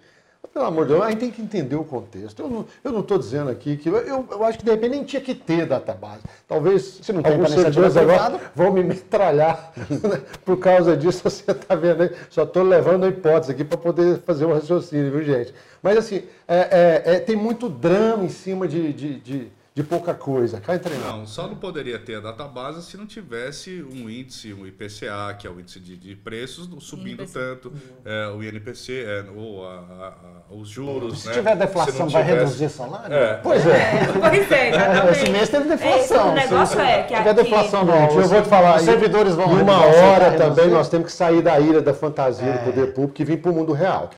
[0.54, 2.68] pelo amor de Deus, a gente tem que entender o contexto.
[2.84, 3.90] Eu não estou dizendo aqui que.
[3.90, 6.22] Eu, eu, acho que de repente nem tinha que ter database.
[6.48, 10.22] Talvez Se não tem alguns servidores agora vão me metralhar né?
[10.46, 11.22] por causa disso.
[11.30, 12.12] Você está vendo aí?
[12.30, 15.54] Só estou levando a hipótese aqui para poder fazer um raciocínio, viu, gente?
[15.82, 20.14] Mas assim, é, é, é, tem muito drama em cima de, de, de de pouca
[20.14, 20.62] coisa.
[20.62, 24.68] Cá entre Não, só não poderia ter a database se não tivesse um índice, um
[24.68, 27.34] IPCA, que é o índice de, de preços, subindo INPC.
[27.34, 27.74] tanto,
[28.06, 30.14] é, o INPC, é, ou a, a,
[30.52, 31.22] a, os juros.
[31.22, 31.34] Se né?
[31.34, 32.44] tiver deflação, se vai tivesse...
[32.44, 33.16] reduzir salário?
[33.16, 33.40] É.
[33.42, 33.72] Pois é.
[33.72, 34.14] é.
[34.34, 36.32] Pois é, Esse mês teve deflação.
[36.32, 37.44] o negócio é que tiver aqui...
[37.44, 38.78] deflação, não, eu vou te falar.
[38.78, 42.60] Os servidores vão Uma hora também nós temos que sair da ilha da fantasia do
[42.60, 42.64] é.
[42.64, 44.12] poder público e vir para o mundo real.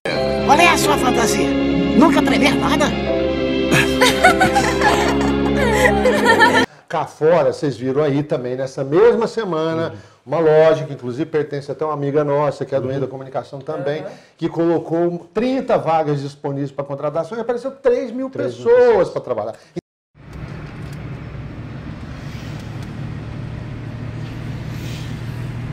[0.46, 1.50] Qual é a sua fantasia?
[1.98, 2.86] Nunca tremer nada?
[6.88, 9.98] Cá fora, vocês viram aí também, nessa mesma semana, uhum.
[10.26, 13.60] uma loja que inclusive pertence até uma amiga nossa, que é do meio da comunicação
[13.60, 14.10] também, uhum.
[14.38, 19.10] que colocou 30 vagas disponíveis para contratação e apareceu 3 mil 3 pessoas, pessoas.
[19.10, 19.56] para trabalhar.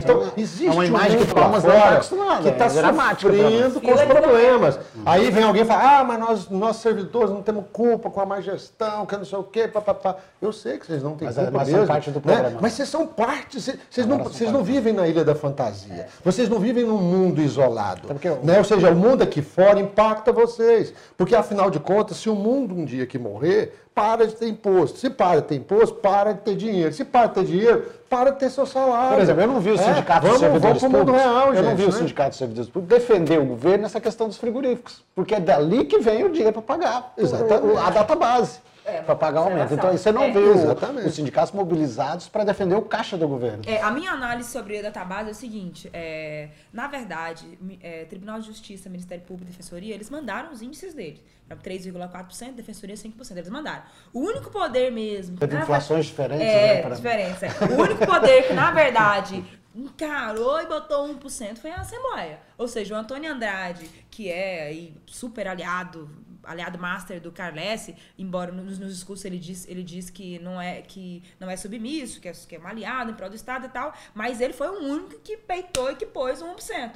[0.03, 3.93] Então, existe é uma imagem um que Palmas fora tá que está é sofrendo com
[3.93, 4.79] os problemas.
[5.05, 8.25] Aí vem alguém e fala, ah, mas nós, nós servidores não temos culpa com a
[8.25, 10.17] má gestão, que não sei o quê, papapá.
[10.41, 11.87] Eu sei que vocês não têm mas, é, culpa mas mesmo.
[11.87, 12.49] parte do problema.
[12.49, 12.57] Né?
[12.61, 15.93] Mas vocês são parte, vocês, vocês não, vocês não vivem na ilha da fantasia.
[15.93, 16.07] É.
[16.23, 18.07] Vocês não vivem num mundo isolado.
[18.11, 18.57] Então, né?
[18.57, 20.93] Ou seja, o mundo aqui fora impacta vocês.
[21.17, 24.97] Porque, afinal de contas, se o mundo um dia que morrer, para de ter imposto.
[24.97, 26.93] Se para de ter imposto, para de ter dinheiro.
[26.93, 29.15] Se para de ter dinheiro, para de ter seu salário.
[29.15, 31.15] Por exemplo, eu não vi o é, sindicato é, dos servidores públicos.
[31.15, 31.89] Real, eu gente, não vi né?
[31.89, 35.03] o sindicato dos servidores públicos defender o governo nessa questão dos frigoríficos.
[35.15, 37.77] Porque é dali que vem o dinheiro para pagar Exatamente.
[37.77, 38.59] a data base.
[38.85, 39.73] É, para pagar o aumento.
[39.73, 43.63] Então, você não é, vê o, os sindicatos mobilizados para defender o caixa do governo.
[43.65, 48.39] É, a minha análise sobre a database é o seguinte: é, na verdade, é, Tribunal
[48.39, 51.21] de Justiça, Ministério Público e Defensoria, eles mandaram os índices deles.
[51.49, 53.31] 3,4%, Defensoria 5%.
[53.31, 53.83] Eles mandaram.
[54.11, 55.37] O único poder mesmo.
[55.37, 56.81] Tem inflações diferentes, é, né?
[56.81, 56.95] Pra...
[56.95, 57.47] diferença.
[57.71, 59.43] O único poder que, na verdade,
[59.75, 62.39] encarou e botou 1% foi a Assembleia.
[62.57, 66.09] Ou seja, o Antônio Andrade, que é aí, super aliado,
[66.43, 70.81] aliado master do Carles, embora nos, nos, discursos ele diz, ele diz que não é
[70.81, 73.69] que não é submisso, que é, que é um aliado em prol do Estado e
[73.69, 76.91] tal, mas ele foi o único que peitou e que pôs 1%.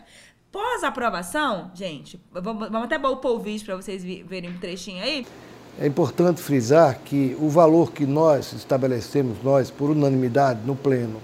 [0.51, 5.25] Pós-aprovação, gente, vamos, vamos até pôr o vídeo para vocês verem um trechinho aí.
[5.79, 11.21] É importante frisar que o valor que nós estabelecemos, nós, por unanimidade, no Pleno,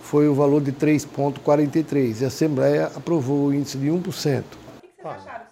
[0.00, 3.98] foi o valor de 3,43 e a Assembleia aprovou o índice de 1%.
[3.98, 5.43] O que vocês acharam,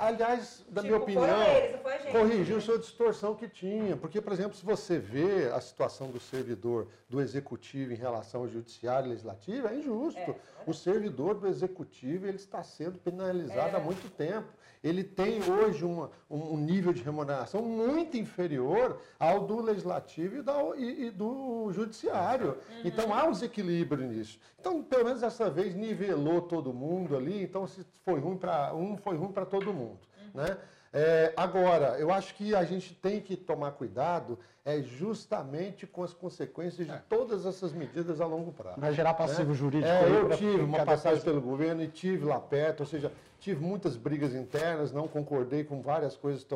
[0.00, 3.96] Aliás, da tipo, minha opinião, eles, corrigiu sua distorção que tinha.
[3.96, 8.48] Porque, por exemplo, se você vê a situação do servidor do executivo em relação ao
[8.48, 10.20] judiciário e legislativo, é injusto.
[10.20, 13.80] É, é o servidor do executivo ele está sendo penalizado é.
[13.80, 14.48] há muito tempo
[14.82, 20.54] ele tem hoje uma, um nível de remuneração muito inferior ao do legislativo e, da,
[20.76, 22.48] e, e do judiciário.
[22.48, 22.82] Uhum.
[22.84, 24.38] Então há um desequilíbrio nisso.
[24.58, 28.96] Então, pelo menos dessa vez nivelou todo mundo ali, então se foi ruim para um,
[28.96, 30.00] foi ruim para todo mundo.
[30.34, 30.42] Uhum.
[30.42, 30.56] Né?
[30.92, 34.38] É, agora, eu acho que a gente tem que tomar cuidado
[34.68, 37.02] é justamente com as consequências de é.
[37.08, 38.78] todas essas medidas a longo prazo.
[38.78, 39.54] Vai gerar passivo né?
[39.54, 39.90] jurídico.
[39.90, 43.96] É, eu tive uma passagem pelo governo e tive lá perto, ou seja, tive muitas
[43.96, 46.46] brigas internas, não concordei com várias coisas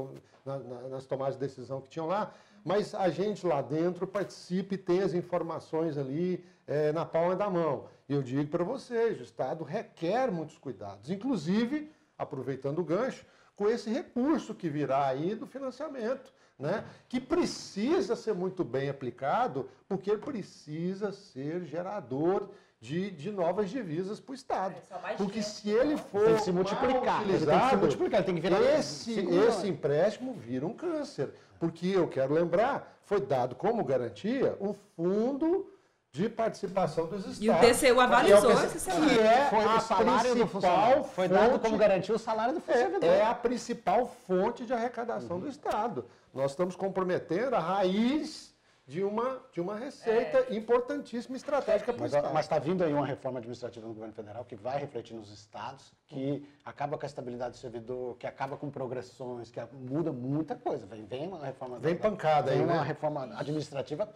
[0.44, 4.74] na, na, nas tomadas de decisão que tinham lá, mas a gente lá dentro participa
[4.74, 7.86] e tem as informações ali é, na palma da mão.
[8.10, 13.24] E eu digo para vocês, o Estado requer muitos cuidados, inclusive, aproveitando o gancho,
[13.56, 16.84] com esse recurso que virá aí do financiamento, né?
[17.08, 22.48] que precisa ser muito bem aplicado, porque precisa ser gerador
[22.80, 24.74] de, de novas divisas para o Estado.
[25.04, 25.48] É, Porque dinheiro.
[25.48, 28.34] se ele for Tem que se mal multiplicar, ele tem que se multiplicar, ele tem
[28.34, 31.32] que virar esse, esse empréstimo vira um câncer.
[31.60, 35.70] Porque eu quero lembrar, foi dado como garantia um fundo
[36.12, 37.40] de participação dos estados.
[37.40, 37.54] E o
[37.94, 39.08] TCU avalizou Que é o essa semana.
[39.14, 40.92] Que é Foi a o salário do funcionário.
[40.92, 42.62] principal Foi dado fonte- como garantia o salário do
[43.02, 46.04] é, é a principal fonte de arrecadação do Estado.
[46.34, 48.52] Nós estamos comprometendo a raiz
[48.86, 52.38] de uma, de uma receita importantíssima e estratégica para o Mas Estado.
[52.40, 56.46] está vindo aí uma reforma administrativa no governo federal que vai refletir nos estados, que
[56.64, 60.86] acaba com a estabilidade do servidor, que acaba com progressões, que muda muita coisa.
[60.86, 61.78] Vem, vem uma reforma.
[61.78, 62.82] Vem pancada vem aí, uma né?
[62.82, 64.08] reforma administrativa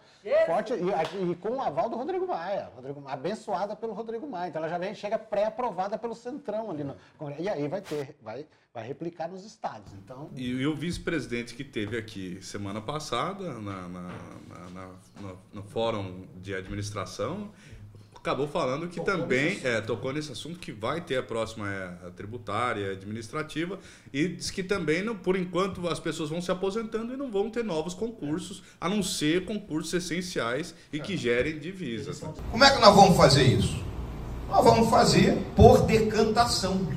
[0.45, 4.49] forte e, e com o aval do Rodrigo Maia, Rodrigo, abençoada pelo Rodrigo Maia.
[4.49, 7.41] Então ela já vem, chega pré-aprovada pelo Centrão ali no Congresso.
[7.41, 9.91] E aí vai ter, vai, vai replicar nos estados.
[9.93, 15.37] Então, E, e o vice-presidente que teve aqui semana passada, na, na- na- na- no,
[15.51, 17.51] no fórum de administração,
[18.19, 22.11] acabou falando que também é, tocou nesse assunto que vai ter a próxima é, a
[22.11, 23.79] tributária, administrativa,
[24.11, 27.49] e diz que também, não, por enquanto, as pessoas vão se aposentando e não vão
[27.49, 32.21] ter novos concursos, a não ser concursos essenciais e que gerem divisas.
[32.21, 32.33] né?
[32.51, 33.87] Como é que nós vamos fazer isso?
[34.49, 36.87] Nós vamos fazer por decantação.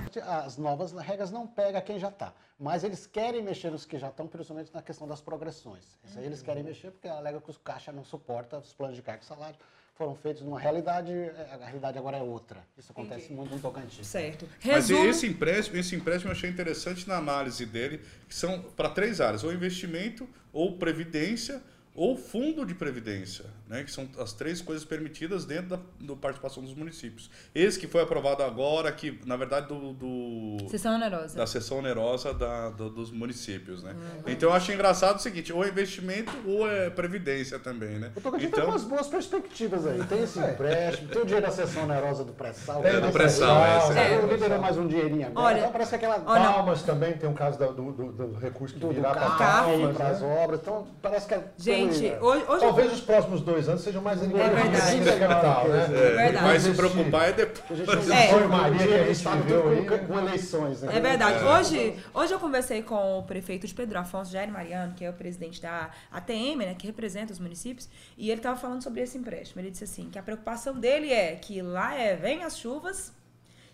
[0.44, 2.32] as novas regras não pegam quem já está.
[2.56, 5.82] Mas eles querem mexer nos que já estão, principalmente na questão das progressões.
[6.04, 9.02] Isso aí eles querem mexer porque alega que os caixa não suporta os planos de
[9.02, 9.56] carga e salário.
[10.00, 12.64] Foram feitos numa realidade, é, a realidade agora é outra.
[12.78, 13.34] Isso acontece Entendi.
[13.34, 14.06] muito no Tocantins.
[14.06, 14.48] Certo.
[14.64, 15.06] Mas Resumo.
[15.06, 19.44] esse empréstimo, esse empréstimo eu achei interessante na análise dele, que são para três áreas,
[19.44, 21.62] ou investimento, ou previdência,
[22.02, 23.84] ou fundo de previdência, né?
[23.84, 27.30] que são as três coisas permitidas dentro da do participação dos municípios.
[27.54, 31.36] Esse que foi aprovado agora, que na verdade do, do- Sessão onerosa.
[31.36, 33.94] da sessão onerosa da- do- dos municípios, né?
[34.26, 38.10] Então eu achei engraçado o seguinte, ou é investimento ou é previdência também, né?
[38.16, 40.02] O Tocantins Então, tem umas boas perspectivas aí.
[40.04, 42.80] Tem esse empréstimo, tem o dinheiro da sessão onerosa do pré-sal.
[42.80, 44.16] Tem que do pré-sal, é.
[44.16, 45.46] Eu liberou mais um dinheirinho agora.
[45.48, 46.44] Olha, então parece aquela olha.
[46.50, 50.60] Palmas também tem um caso do, do- do recurso que do, virá para as obras.
[50.60, 51.44] Então parece que é...
[51.58, 55.00] Gente, é, hoje, hoje eu Talvez os próximos dois anos sejam mais verdade.
[55.00, 55.84] da capital, né?
[55.84, 56.46] é, verdade.
[56.46, 57.80] vai se preocupar é depois.
[57.80, 58.28] gente É.
[58.28, 60.04] foi Maria que a gente viveu aí, com, né?
[60.06, 60.82] com eleições.
[60.82, 60.96] Né?
[60.96, 61.44] É verdade.
[61.44, 65.12] Hoje, hoje eu conversei com o prefeito de Pedro Afonso, Jair Mariano, que é o
[65.12, 69.60] presidente da ATM, né, que representa os municípios, e ele estava falando sobre esse empréstimo.
[69.60, 73.12] Ele disse assim, que a preocupação dele é que lá é vem as chuvas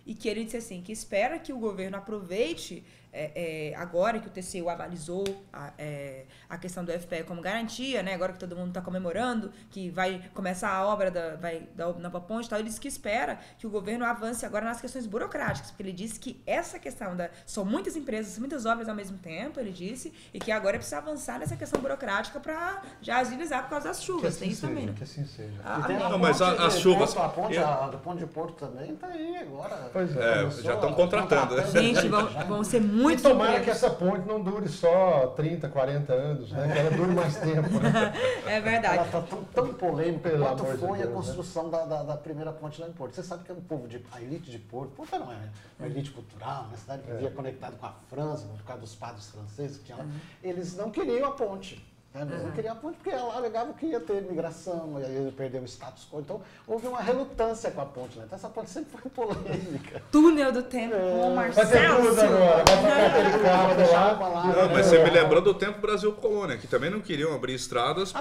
[0.06, 2.84] e que ele disse assim, que espera que o governo aproveite
[3.16, 8.02] é, é, agora que o TCU avalizou a, é, a questão do FPE como garantia,
[8.02, 8.14] né?
[8.14, 12.20] Agora que todo mundo está comemorando, que vai começar a obra da, vai, da nova
[12.20, 15.70] ponte e tal, ele disse que espera que o governo avance agora nas questões burocráticas,
[15.70, 17.30] porque ele disse que essa questão da.
[17.46, 20.96] São muitas empresas, muitas obras ao mesmo tempo, ele disse, e que agora é preciso
[20.96, 24.34] avançar nessa questão burocrática para já agilizar por causa das Que chuvas.
[24.34, 24.94] assim Tem isso seja, também, né?
[24.96, 25.60] que assim seja.
[25.64, 27.98] Ah, tem a Não, mas a- ponte, as eh, chuvas- a ponte eu- a, do
[27.98, 29.90] Ponte de Porto também está aí agora.
[29.92, 30.44] Pois é.
[30.44, 31.56] É, já estão a- contratando.
[31.56, 31.66] né?
[31.66, 36.12] Gente, vão, vão ser E muitos tomara que essa ponte não dure só 30, 40
[36.12, 36.72] anos, né?
[36.72, 38.12] Que ela dure mais tempo, né?
[38.46, 39.04] É Ela verdade.
[39.04, 41.14] está tão, tão polêmica Pelo quanto amor de foi a Deus, né?
[41.14, 43.14] construção da, da, da primeira ponte lá em Porto.
[43.14, 44.04] Você sabe que é um povo de.
[44.12, 45.36] A elite de Porto, Porto não é
[45.78, 49.30] uma elite cultural, uma cidade que vivia conectada com a França, por causa dos padres
[49.30, 50.06] franceses que tinha lá.
[50.42, 51.84] Eles não queriam a ponte.
[52.24, 52.32] Né?
[52.32, 55.60] Eles não queriam a ponte porque ela alegava que ia ter migração, ia ia perder
[55.60, 56.20] o status quo.
[56.20, 58.18] Então houve uma relutância com a ponte.
[58.18, 58.24] Né?
[58.26, 60.02] Então essa ponte sempre foi polêmica.
[60.10, 62.08] Túnel do tempo com o Vai ter Marcelo.
[62.08, 63.42] tudo agora, vai aquele
[63.88, 64.44] carro lá.
[64.46, 64.70] Não, né?
[64.72, 68.18] mas você me lembrou do tempo Brasil Colônia, que também não queriam abrir estradas Ah,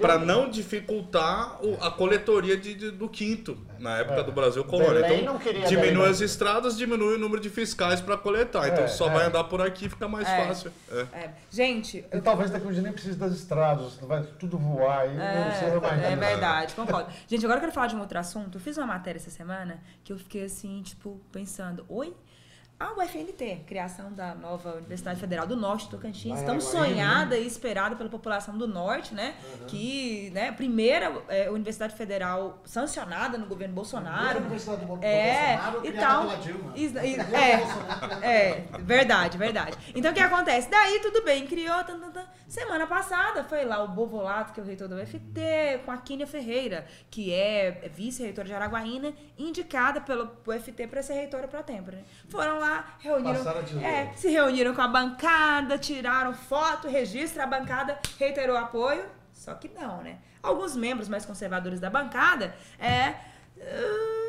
[0.00, 5.02] para não dificultar o- a coletoria de- de- do quinto, na época do Brasil Colônia.
[5.02, 8.68] Belém Então, queria diminui Belém, as estradas, diminui o número de fiscais para coletar.
[8.68, 9.12] Então, É, só é.
[9.12, 10.46] vai andar por aqui fica mais É.
[10.46, 10.72] fácil.
[10.90, 11.00] É.
[11.12, 15.06] É, gente, E talvez daqui a um dia nem precise das estradas, vai tudo voar.
[15.06, 17.12] E não precisa mais É, é verdade, concordo.
[17.28, 18.56] Gente, agora eu quero falar de um outro assunto.
[18.56, 22.14] Eu fiz uma matéria essa semana que eu fiquei assim, tipo, pensando, oi?
[22.78, 28.10] A UFNT, criação da nova Universidade Federal do Norte, Tocantins, tão sonhada e esperada pela
[28.10, 29.36] população do Norte, né?
[29.68, 34.40] Que, né, primeira é, Universidade Federal sancionada no governo Bolsonaro.
[34.40, 36.26] Universidade do É, Bolsonaro, e tal.
[36.74, 39.78] Is- is- É, é, verdade, verdade.
[39.94, 40.68] Então o que acontece?
[40.68, 41.82] Daí tudo bem, criou.
[41.84, 42.24] tan, tan, tan.
[42.48, 46.26] Semana passada foi lá o Bovolato, que é o reitor do UFT, com a Quínia
[46.26, 52.02] Ferreira, que é vice-reitora de Araguaína, indicada pelo UFT para ser reitora pro tempo, né?
[52.28, 52.63] Foram lá,
[52.98, 53.32] reuniram.
[53.32, 53.86] A tesoura.
[53.86, 59.04] É, se reuniram com a bancada, tiraram foto, registro, a bancada reiterou apoio.
[59.32, 60.18] Só que não, né?
[60.42, 63.14] Alguns membros mais conservadores da bancada é.
[63.60, 64.24] ah,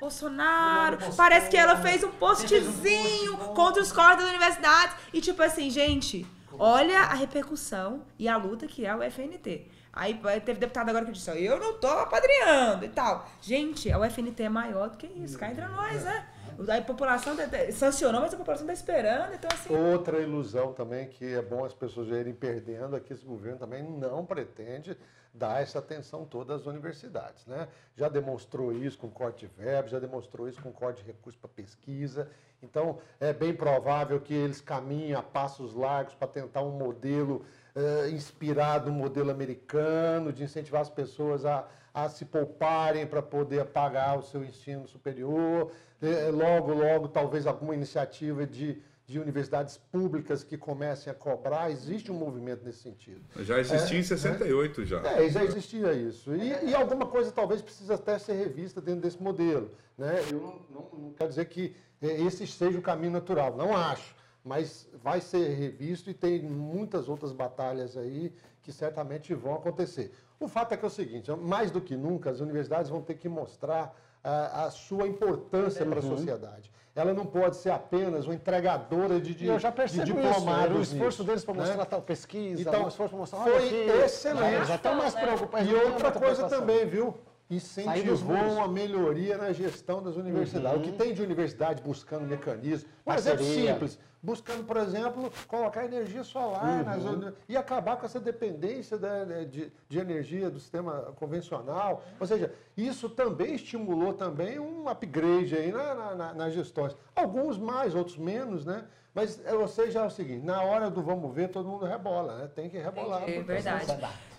[0.00, 4.96] Bolsonaro, parece que ela fez um postzinho contra os cortes das universidades.
[5.12, 6.24] E tipo assim, gente,
[6.56, 9.66] olha a repercussão e a luta que é o FNT.
[9.98, 13.28] Aí aí teve deputado agora que disse, ó, eu não tô apadrinhando e tal.
[13.42, 16.24] Gente, a UFNT é maior do que isso, cá entre nós, né?
[16.56, 19.74] A população tá- tá- sancionou, mas a população tá esperando, então assim...
[19.74, 23.82] Outra ilusão também que é bom as pessoas irem perdendo é que esse governo também
[23.82, 24.96] não pretende
[25.34, 27.44] dar essa atenção toda às universidades.
[27.46, 27.66] Né?
[27.96, 31.50] Já demonstrou isso com corte de verbo, já demonstrou isso com corte de recursos para
[31.50, 32.30] pesquisa.
[32.62, 37.44] Então, é bem provável que eles caminhem a passos largos para tentar um modelo
[37.78, 41.64] eh, inspirado no modelo americano, de incentivar as pessoas a,
[41.94, 45.70] a se pouparem para poder pagar o seu ensino superior.
[46.02, 51.70] Eh, logo, logo, talvez alguma iniciativa de, de universidades públicas que comecem a cobrar.
[51.70, 53.20] Existe um movimento nesse sentido.
[53.44, 55.00] Já existia É, em 68 já.
[55.06, 56.34] É, já existia isso.
[56.34, 59.70] E, e alguma coisa talvez precisa até ser revista dentro desse modelo.
[59.96, 60.20] Né?
[60.32, 64.17] Eu não, não, não quero dizer que esse seja o caminho natural, não acho.
[64.48, 68.32] Mas vai ser revisto e tem muitas outras batalhas aí
[68.62, 70.10] que certamente vão acontecer.
[70.40, 73.14] O fato é que é o seguinte, mais do que nunca, as universidades vão ter
[73.14, 76.72] que mostrar ah, a sua importância para a sociedade.
[76.96, 80.64] Ela não pode ser apenas uma entregadora de, de, eu já de percebo isso, diplomados.
[80.64, 81.60] era o esforço nisso, deles para né?
[81.60, 84.66] mostrar tal pesquisa, Então, um esforço para mostrar foi aqui, excelente.
[84.66, 85.68] Já estão mais preocupados.
[85.68, 87.14] E outra coisa também, viu?
[87.50, 90.78] Incentivou uma melhoria na gestão das universidades.
[90.80, 93.72] O que tem de universidade buscando mecanismos, por exemplo, Parceria.
[93.72, 99.24] simples, buscando, por exemplo, colocar energia solar nas uni- e acabar com essa dependência da-
[99.24, 102.02] da- de, de energia do sistema convencional.
[102.20, 106.94] Ou seja, isso também estimulou também um upgrade aí na, na- na- nas gestões.
[107.16, 108.84] Alguns mais, outros menos, né?
[109.14, 112.36] Mas, é, ou seja, é o seguinte, na hora do vamos ver, todo mundo rebola,
[112.36, 112.48] né?
[112.54, 113.22] Tem que rebolar.
[113.22, 113.86] É porque verdade.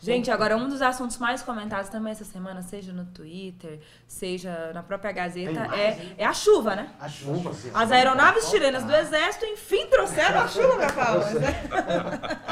[0.01, 4.81] Gente, agora um dos assuntos mais comentados também essa semana, seja no Twitter, seja na
[4.81, 6.89] própria Gazeta, é, é a chuva, né?
[7.01, 7.69] A chuva, sim.
[7.73, 11.21] As aeronaves chilenas do Exército, enfim, trouxeram a chuva, meu Paulo.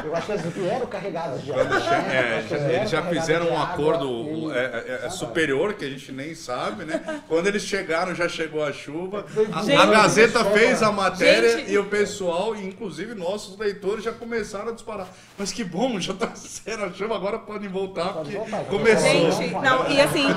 [0.04, 2.40] Eu acho que eles vieram né?
[2.40, 5.74] É, que já- vieram eles já fizeram um água acordo e- é, é- é superior,
[5.74, 7.22] que a gente nem sabe, né?
[7.28, 9.26] Quando eles chegaram, já chegou a chuva.
[9.54, 11.72] A, Gente, a Gazeta fez a matéria Gente.
[11.72, 15.08] e o pessoal, inclusive nossos leitores, já começaram a disparar.
[15.38, 19.32] Mas que bom, já tá sendo a chuva, agora podem voltar, porque voltar, começou.
[19.32, 20.28] Gente, não, e assim,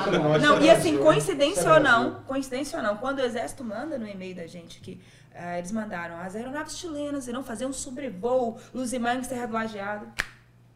[0.41, 4.35] não, e assim, coincidência ou não, coincidência ou não, quando o Exército manda no e-mail
[4.35, 5.01] da gente que
[5.33, 10.07] ah, eles mandaram, as aeronaves chilenas irão fazer um sobrevoo Luzimangue Serra do Lajeado,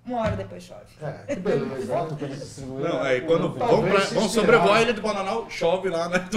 [0.07, 0.81] uma hora depois chove.
[1.01, 1.93] É, que beleza.
[1.93, 2.89] Foto que eles distribuíram.
[2.89, 6.27] Não, aí quando vão, pra, sobrevoar a ilha do Bananal, chove lá, né?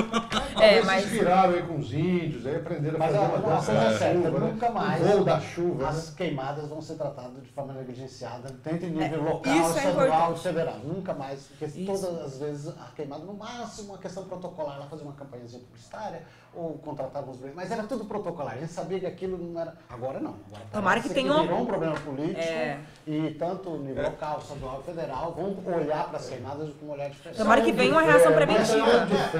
[0.61, 3.38] É, mas se inspiraram aí com os índios, aí aprenderam a Mas fazer a- uma
[3.38, 4.50] uma dança coisa da é certa, chuva, né?
[4.52, 5.88] nunca mais O voo da chuva, né?
[5.90, 10.07] as queimadas vão ser tratadas de forma negligenciada, tanto em nível local, isso é estadual
[10.07, 10.38] importante.
[10.38, 10.76] e federal.
[10.85, 11.85] Nunca mais, porque Isso.
[11.87, 16.22] todas as vezes a queimada, no máximo, uma questão protocolar, lá fazer uma campanhazinha publicitária
[16.54, 18.54] ou contratar alguns brasileiros, mas era tudo protocolar.
[18.54, 19.74] A gente sabia que aquilo não era.
[19.88, 20.35] Agora não.
[20.48, 22.78] Agora Tomara que tenha um- virou um problema político É.
[23.07, 27.10] e tanto no nível local, estadual federal vão olhar para as queimadas com um olhar
[27.10, 27.36] diferente.
[27.38, 28.86] Tomara que venha uma reação É, preventiva.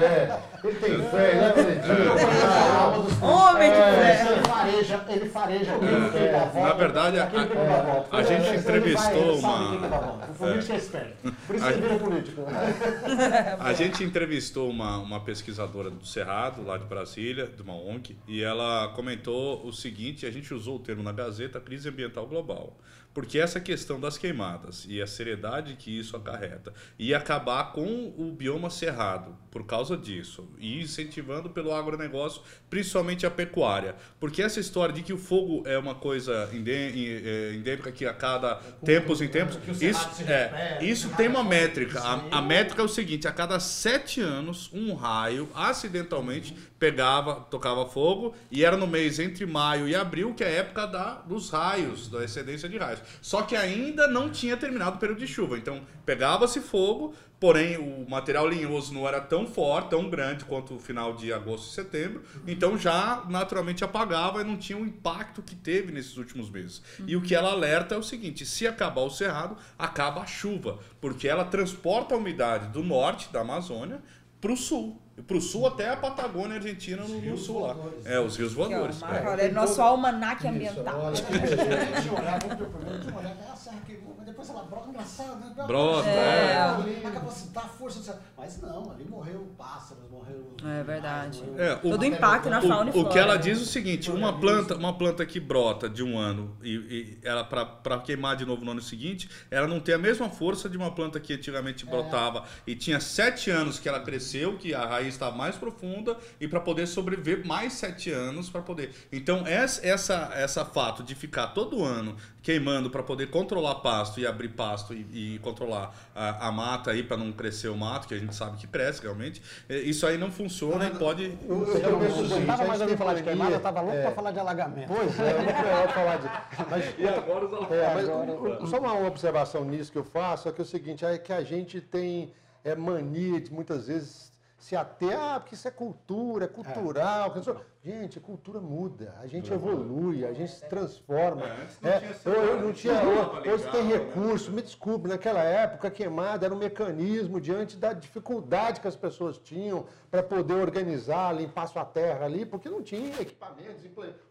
[0.05, 0.39] é.
[0.63, 3.25] Ele tem fé, ele acredita.
[3.25, 4.31] Homem de É, fé.
[4.31, 6.59] ele fareja, ele fareja que.
[6.59, 8.17] Na verdade, a- aquilo que a- dá a volta.
[8.17, 11.13] a gente entrevistou uma- que que é.
[11.47, 12.41] Por isso ele vira político.
[13.59, 18.43] A gente entrevistou uma, uma pesquisadora do Cerrado, lá de Brasília, de uma ONG, e
[18.43, 22.73] ela comentou o seguinte: a gente usou o termo na Gazeta, crise ambiental global.
[23.13, 28.31] Porque essa questão das queimadas e a seriedade que isso acarreta, e acabar com o
[28.31, 33.95] bioma cerrado por causa disso, e incentivando pelo agronegócio, principalmente a pecuária.
[34.19, 38.55] Porque essa história de que o fogo é uma coisa eh, endêmica que a cada
[38.83, 41.99] tempos em tempos, isso, é, isso tem uma métrica.
[41.99, 47.85] A, a métrica é o seguinte: a cada sete anos, um raio acidentalmente pegava, tocava
[47.87, 51.49] fogo, e era no mês entre maio e abril, que é a época da, dos
[51.49, 53.01] raios, da excedência de raios.
[53.21, 55.57] Só que ainda não tinha terminado o período de chuva.
[55.57, 60.79] Então, pegava-se fogo, porém o material linhoso não era tão forte, tão grande quanto o
[60.79, 65.55] final de agosto e setembro, então já naturalmente apagava e não tinha o impacto que
[65.55, 66.81] teve nesses últimos meses.
[67.07, 70.79] E o que ela alerta é o seguinte: se acabar o cerrado, acaba a chuva,
[70.99, 74.01] porque ela transporta a umidade do norte da Amazônia
[74.41, 75.01] para o sul.
[75.27, 77.75] Para o sul até a Patagônia Argentina no, no sul lá.
[78.05, 78.99] É, os rios voadores.
[78.99, 79.25] Marco é.
[79.29, 80.99] Aurélio, nosso almanac Isso, ambiental.
[80.99, 84.49] olha, A gente olhava, vamos ver o problema, vamos olhar, a serra queimou, mas depois
[84.49, 85.53] ela brota, engraçado, né?
[85.67, 86.57] Brota, É.
[87.05, 88.21] A capacidade, a força.
[88.37, 90.55] Mas não, ali morreu pássaros, morreu...
[90.63, 91.41] É verdade.
[91.43, 93.07] morreu- É, o- Todo o impacto na fauna e flora.
[93.07, 96.17] o que ela diz é o seguinte: uma planta, uma planta que brota de um
[96.17, 99.97] ano e, e ela para queimar de novo no ano seguinte, ela não tem a
[99.97, 104.57] mesma força de uma planta que antigamente brotava e tinha sete anos que ela cresceu,
[104.57, 108.61] que a raiz raiz estar mais profunda e para poder sobreviver mais sete anos para
[108.61, 108.91] poder.
[109.11, 114.25] Então essa, essa essa fato de ficar todo ano queimando para poder controlar pasto e
[114.25, 118.13] abrir pasto e, e controlar a, a, mata aí para não crescer o mato, que
[118.13, 121.37] a gente sabe que cresce realmente, é, isso aí não funciona e pode.
[121.47, 124.03] Eu, eu, eu, eu não estava mais ouvindo falar de queimada, eu estava louco é.
[124.03, 124.87] para falar de alagamento.
[124.87, 126.29] Pois é, eu não quero falar de.
[126.69, 130.61] Mas, e agora os é, mas, Só uma observação nisso que eu faço é que
[130.61, 132.31] é o seguinte, é que a gente tem
[132.63, 137.33] é, mania de muitas vezes se ater, ah, porque isso é cultura, é cultural.
[137.33, 137.89] É.
[137.89, 141.45] Gente, a cultura muda, a gente evolui, a gente se transforma.
[141.81, 146.45] É, é, eu, eu não tinha, hoje, hoje tem recurso, me desculpe, naquela época queimada
[146.45, 151.85] era um mecanismo diante da dificuldade que as pessoas tinham para poder organizar, limpar sua
[151.85, 153.81] terra ali, porque não tinha equipamentos.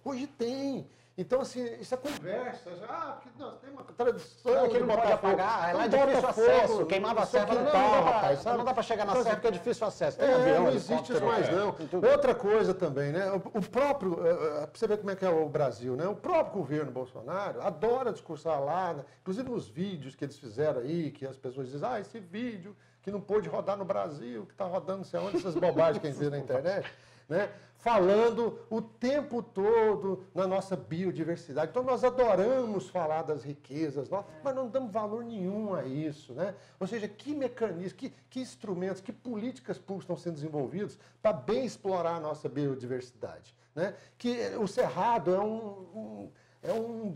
[0.05, 0.87] Hoje tem.
[1.19, 2.71] Então, assim, isso é conversa.
[2.89, 4.55] Ah, porque nós temos uma tradição.
[4.55, 6.87] Não, não pode apagar, é lá é difícil acesso.
[6.87, 9.51] Queimava a serra não, não, rapaz, não dá para chegar na então, serra porque é
[9.51, 10.16] difícil acesso.
[10.16, 11.75] Tem é, avião, não existe isso mais, não.
[12.09, 13.33] Outra coisa também, né?
[13.33, 16.07] O, próprio, para é, é, você ver como é que é o Brasil, né?
[16.07, 19.05] O próprio governo Bolsonaro adora discursar lá, né?
[19.21, 23.11] inclusive nos vídeos que eles fizeram aí, que as pessoas dizem, ah, esse vídeo que
[23.11, 26.11] não pôde rodar no Brasil, que está rodando não sei onde, essas bobagens que a
[26.11, 26.89] gente vê na internet
[27.29, 27.51] né?
[27.79, 31.70] falando o tempo todo na nossa biodiversidade.
[31.70, 34.09] Então nós adoramos falar das riquezas,
[34.43, 36.35] mas não damos valor nenhum a isso.
[36.35, 36.55] Né?
[36.81, 41.64] Ou seja, que mecanismos, que, que instrumentos, que políticas públicas estão sendo desenvolvidos para bem
[41.64, 43.55] explorar a nossa biodiversidade.
[43.74, 43.95] Né?
[44.18, 46.31] Que o Cerrado é um, um
[46.63, 47.15] é um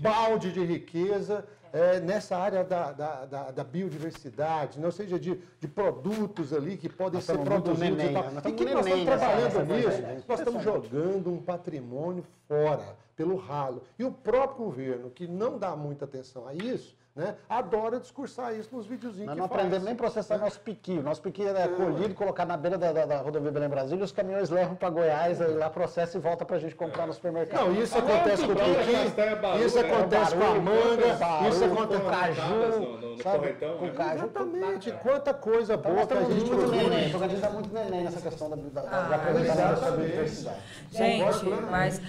[0.00, 4.86] balde de riqueza é, nessa área da, da, da, da biodiversidade, né?
[4.86, 8.30] ou seja, de, de produtos ali que podem ser produzidos neném, e tal.
[8.30, 8.42] Né?
[8.46, 13.82] E que nós estamos trabalhando nisso, nós estamos jogando um patrimônio fora, pelo ralo.
[13.98, 17.34] E o próprio governo, que não dá muita atenção a isso, né?
[17.48, 20.38] Adora discursar isso nos videozinhos Nós não aprendemos nem processar é.
[20.38, 21.02] nosso piquinho.
[21.02, 21.68] Nosso piquinho é, é.
[21.68, 25.42] colhido, colocado na beira da, da, da rodovia Belém Brasília, os caminhões levam para Goiás,
[25.42, 27.66] aí lá processa e volta para a gente comprar no supermercado.
[27.66, 32.10] Não, isso acontece com o piqui, isso acontece com a manga, isso acontece com o
[32.10, 33.52] caju, sabe?
[33.54, 34.14] Com o caju.
[34.14, 34.92] Exatamente.
[35.02, 37.14] Quanta coisa boa que a gente muito neném.
[37.14, 40.56] A gente dá muito neném nessa questão da, da, da, da biodiversidade.
[40.92, 42.00] Gente, mas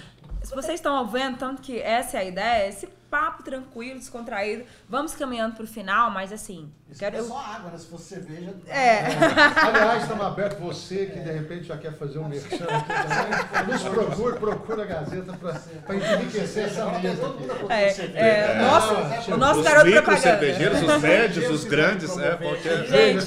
[0.42, 4.64] se vocês estão vendo, tanto que essa é a ideia, esse papo tranquilo, descontraído.
[4.88, 6.72] Vamos caminhando para o final, mas assim.
[6.88, 7.16] Isso quero...
[7.16, 7.78] é só água, né?
[7.78, 8.54] Se você cerveja.
[8.66, 9.00] É.
[9.62, 13.72] Aliás, estamos abertos, você que de repente já quer fazer um merchan aqui também.
[13.72, 17.72] Nos procura, procura a Gazeta para enriquecer essa mesa aqui.
[17.72, 18.94] É, é, é, nosso,
[19.32, 20.20] o nosso garoto os propaganda.
[20.20, 22.86] cervejeiros, os médios, os grandes, é, qualquer.
[22.86, 23.26] Gente,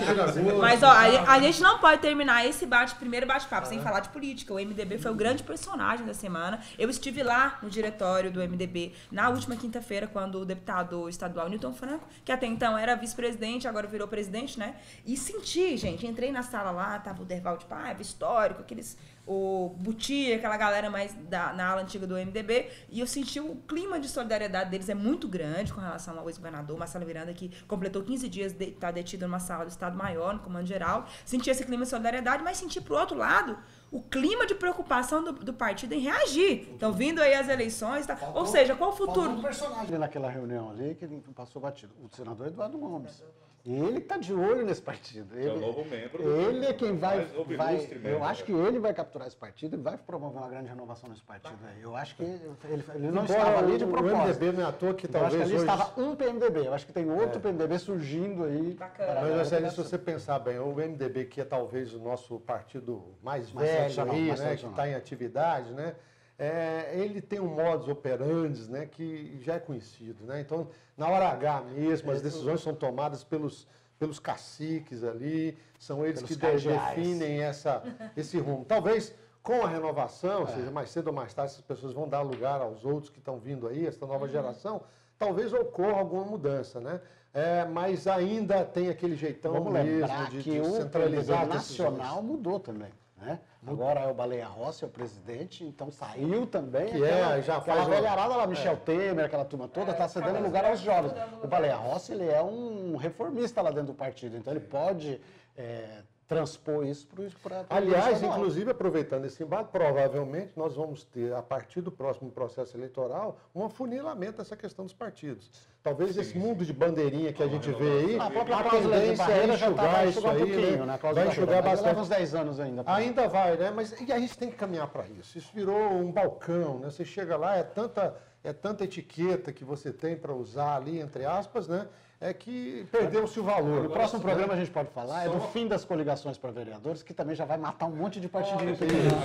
[0.59, 4.09] mas ó, a, a, gente não pode terminar esse bate, primeiro bate-papo sem falar de
[4.09, 4.53] política.
[4.53, 6.59] O MDB foi o grande personagem da semana.
[6.77, 11.49] Eu estive lá no diretório do MDB na última quinta quinta-feira, quando o deputado estadual
[11.49, 14.76] Newton Franco, que até então era vice-presidente, agora virou presidente, né?
[15.03, 18.95] E senti, gente, entrei na sala lá, tava o Derval de Paiva, histórico, aqueles
[19.26, 23.55] o Buti, aquela galera mais da, na ala antiga do MDB, e eu senti o
[23.67, 28.03] clima de solidariedade deles é muito grande com relação ao ex-governador Marcelo Miranda, que completou
[28.03, 31.07] 15 dias de estar tá detido numa sala do Estado Maior, no Comando Geral.
[31.24, 33.57] Senti esse clima de solidariedade, mas senti, por outro lado,
[33.93, 36.71] o clima de preocupação do, do partido em reagir.
[36.73, 38.17] Estão vindo aí as eleições, tá?
[38.33, 39.29] ou seja, qual o futuro?
[39.29, 43.23] um personagem naquela reunião ali que passou batido, o senador Eduardo Gomes.
[43.66, 45.34] Ele está de olho nesse partido.
[45.38, 46.22] Ele, é o novo membro.
[46.22, 47.26] Ele é quem vai.
[47.55, 51.09] vai eu acho que ele vai capturar esse partido e vai promover uma grande renovação
[51.09, 51.57] nesse partido.
[51.66, 51.82] Aí.
[51.82, 54.16] Eu acho que ele, ele não estava ali de propósito.
[54.16, 55.34] O MDB não é à toa que talvez.
[55.34, 55.72] Eu acho que ali hoje...
[55.72, 56.68] estava um PMDB.
[56.68, 57.41] Eu acho que tem outro é.
[57.41, 58.74] PMDB surgindo aí.
[58.74, 59.22] Bacana.
[59.22, 63.49] Mas, Marcelo, se você pensar bem, o MDB, que é talvez o nosso partido mais,
[63.53, 65.95] mais velho aí, né, que está em atividade, né?
[66.38, 70.25] É, ele tem um modus operandi né, que já é conhecido.
[70.25, 70.41] Né?
[70.41, 70.67] Então,
[70.97, 73.67] na hora H mesmo, as decisões são tomadas pelos,
[73.99, 77.84] pelos caciques ali, são eles pelos que definem essa,
[78.17, 78.65] esse rumo.
[78.65, 80.47] Talvez com a renovação, é.
[80.47, 83.38] seja, mais cedo ou mais tarde, essas pessoas vão dar lugar aos outros que estão
[83.38, 84.31] vindo aí, essa nova uhum.
[84.31, 84.81] geração,
[85.19, 87.01] talvez ocorra alguma mudança, né?
[87.34, 92.59] É, mas ainda tem aquele jeitão Vamos mesmo de, que de centralizar o nacional mudou
[92.59, 92.91] também.
[93.24, 93.39] Né?
[93.65, 96.88] Agora é o Baleia Rossi, é o presidente, então saiu também.
[96.88, 98.76] Que é, aquela, é, já aquela velharada lá, Michel é.
[98.76, 101.13] Temer, aquela turma toda, está é, cedendo lugar aos jovens.
[101.41, 105.21] O Baleia Rossi ele é um reformista lá dentro do partido, então ele pode
[105.57, 107.07] é, transpor isso
[107.41, 112.78] para Aliás, inclusive, aproveitando esse embate, provavelmente nós vamos ter, a partir do próximo processo
[112.78, 115.51] eleitoral, um afunilamento dessa questão dos partidos.
[115.84, 119.32] Talvez sim, esse mundo de bandeirinha que a gente vê aí, a, própria a tendência
[119.32, 120.99] é enxugar tá, isso aí, um né?
[121.01, 121.88] vai enxugar bastante.
[121.88, 122.84] Leva uns 10 anos ainda.
[122.86, 123.71] Ainda vai, né?
[123.71, 125.38] Mas e a gente tem que caminhar para isso.
[125.38, 126.89] Isso virou um balcão, né?
[126.89, 131.26] Você chega lá, é tanta, é tanta etiqueta que você tem para usar ali, entre
[131.26, 131.88] aspas, né?
[132.24, 133.84] É que perdeu-se o valor.
[133.84, 137.13] No próximo programa a gente pode falar é do fim das coligações para vereadores, que
[137.13, 138.76] também já vai matar um monte de partidinho.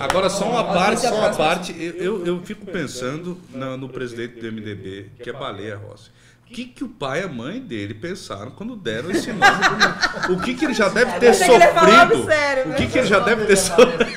[0.00, 1.72] Agora, só uma parte, só uma parte.
[1.80, 6.10] Eu, eu, eu fico pensando na- no presidente do MDB, que é Baleia Rossi.
[6.50, 9.42] O que, que o pai e a mãe dele pensaram quando deram esse nome?
[10.24, 12.24] pro- O que, que ele já deve ter sofrido?
[12.26, 12.74] sério, O né?
[12.76, 13.98] que, que ele já deve ter sofrido?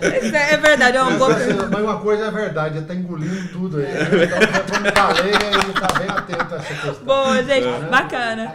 [0.00, 3.48] É verdade, é uma boa Mas, assim, mas uma coisa é verdade, ele tá engolindo
[3.48, 3.86] tudo aí.
[3.86, 7.04] Então, como baleia, ele tá bem atento a essa questão.
[7.04, 7.66] Boa, gente.
[7.90, 8.52] Bacana.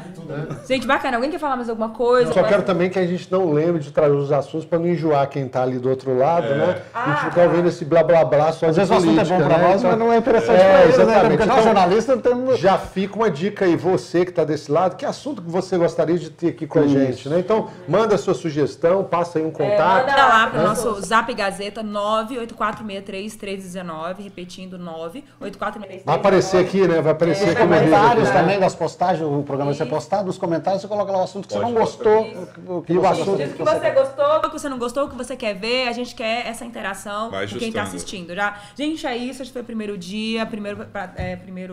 [0.68, 1.18] Gente, bacana.
[1.18, 2.32] Alguém quer falar mais alguma coisa?
[2.34, 5.28] Só quero também que a gente não lembre de trazer os assuntos para não enjoar
[5.28, 6.78] quem tá ali do outro lado, né?
[6.94, 9.38] A gente fica ouvindo esse blá blá blá só Às vezes o assunto é bom
[9.38, 9.68] para né?
[9.68, 11.04] nós, Então, mas não é interessante É, para eles, né?
[11.04, 11.38] exatamente.
[11.38, 12.60] Porque nós Então, jornalistas temos...
[12.60, 16.18] Já fica uma dica aí, você que está desse lado, que assunto que você gostaria
[16.18, 17.40] de ter aqui com a gente, né?
[17.40, 20.08] Então, manda a sua sugestão, passa aí um contato.
[20.08, 26.04] Manda lá pro nosso Zap Gazeta 984633319, repetindo 984633319.
[26.06, 27.02] Vai aparecer aqui, né?
[27.02, 28.34] Vai aparecer como comentários né?
[28.34, 31.48] também das postagens, o programa vai ser postado, nos comentários você coloca lá o assunto
[31.48, 32.28] que você não gostou.
[32.68, 35.10] o que o assunto- Diz o que você gostou, o que você não gostou, o
[35.10, 35.88] que você quer ver.
[35.88, 37.80] A gente quer essa interação com quem tá ajustando.
[37.82, 38.36] assistindo.
[38.36, 38.58] Já.
[38.76, 39.42] Gente, é isso.
[39.42, 41.73] Esse foi o primeiro dia, primeiro, é, primeiro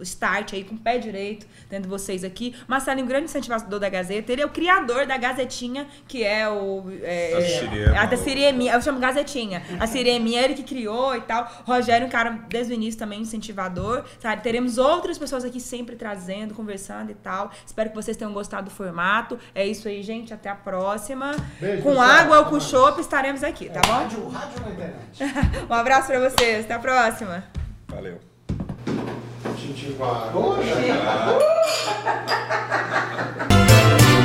[0.00, 2.54] start aí com o pé direito dentro de vocês aqui.
[2.66, 4.32] Marcelo é um grande incentivador da Gazeta.
[4.32, 6.84] Ele é o criador da Gazetinha, que é o.
[7.02, 8.00] É, A Siriema.
[8.00, 8.74] a da.
[8.74, 9.62] Eu chamo Gazetinha.
[9.78, 11.50] A Sirieminha, ele que criou e tal.
[11.66, 14.04] Rogério, um cara desde o início também incentivador.
[14.18, 14.42] Sabe?
[14.42, 17.50] Teremos outras pessoas aqui sempre trazendo, conversando e tal.
[17.66, 19.38] Espero que vocês tenham gostado do formato.
[19.54, 20.32] É isso aí, gente.
[20.34, 21.34] Até a próxima.
[21.60, 22.08] Beijo, com pessoal.
[22.08, 23.92] água ou com chopp estaremos aqui, tá bom?
[23.92, 25.64] Rádio, rádio na internet.
[25.68, 26.64] Um abraço pra vocês.
[26.64, 27.44] Até a próxima.
[27.88, 28.18] Valeu.
[29.56, 30.36] Titiguara.
[30.36, 30.64] Oxi!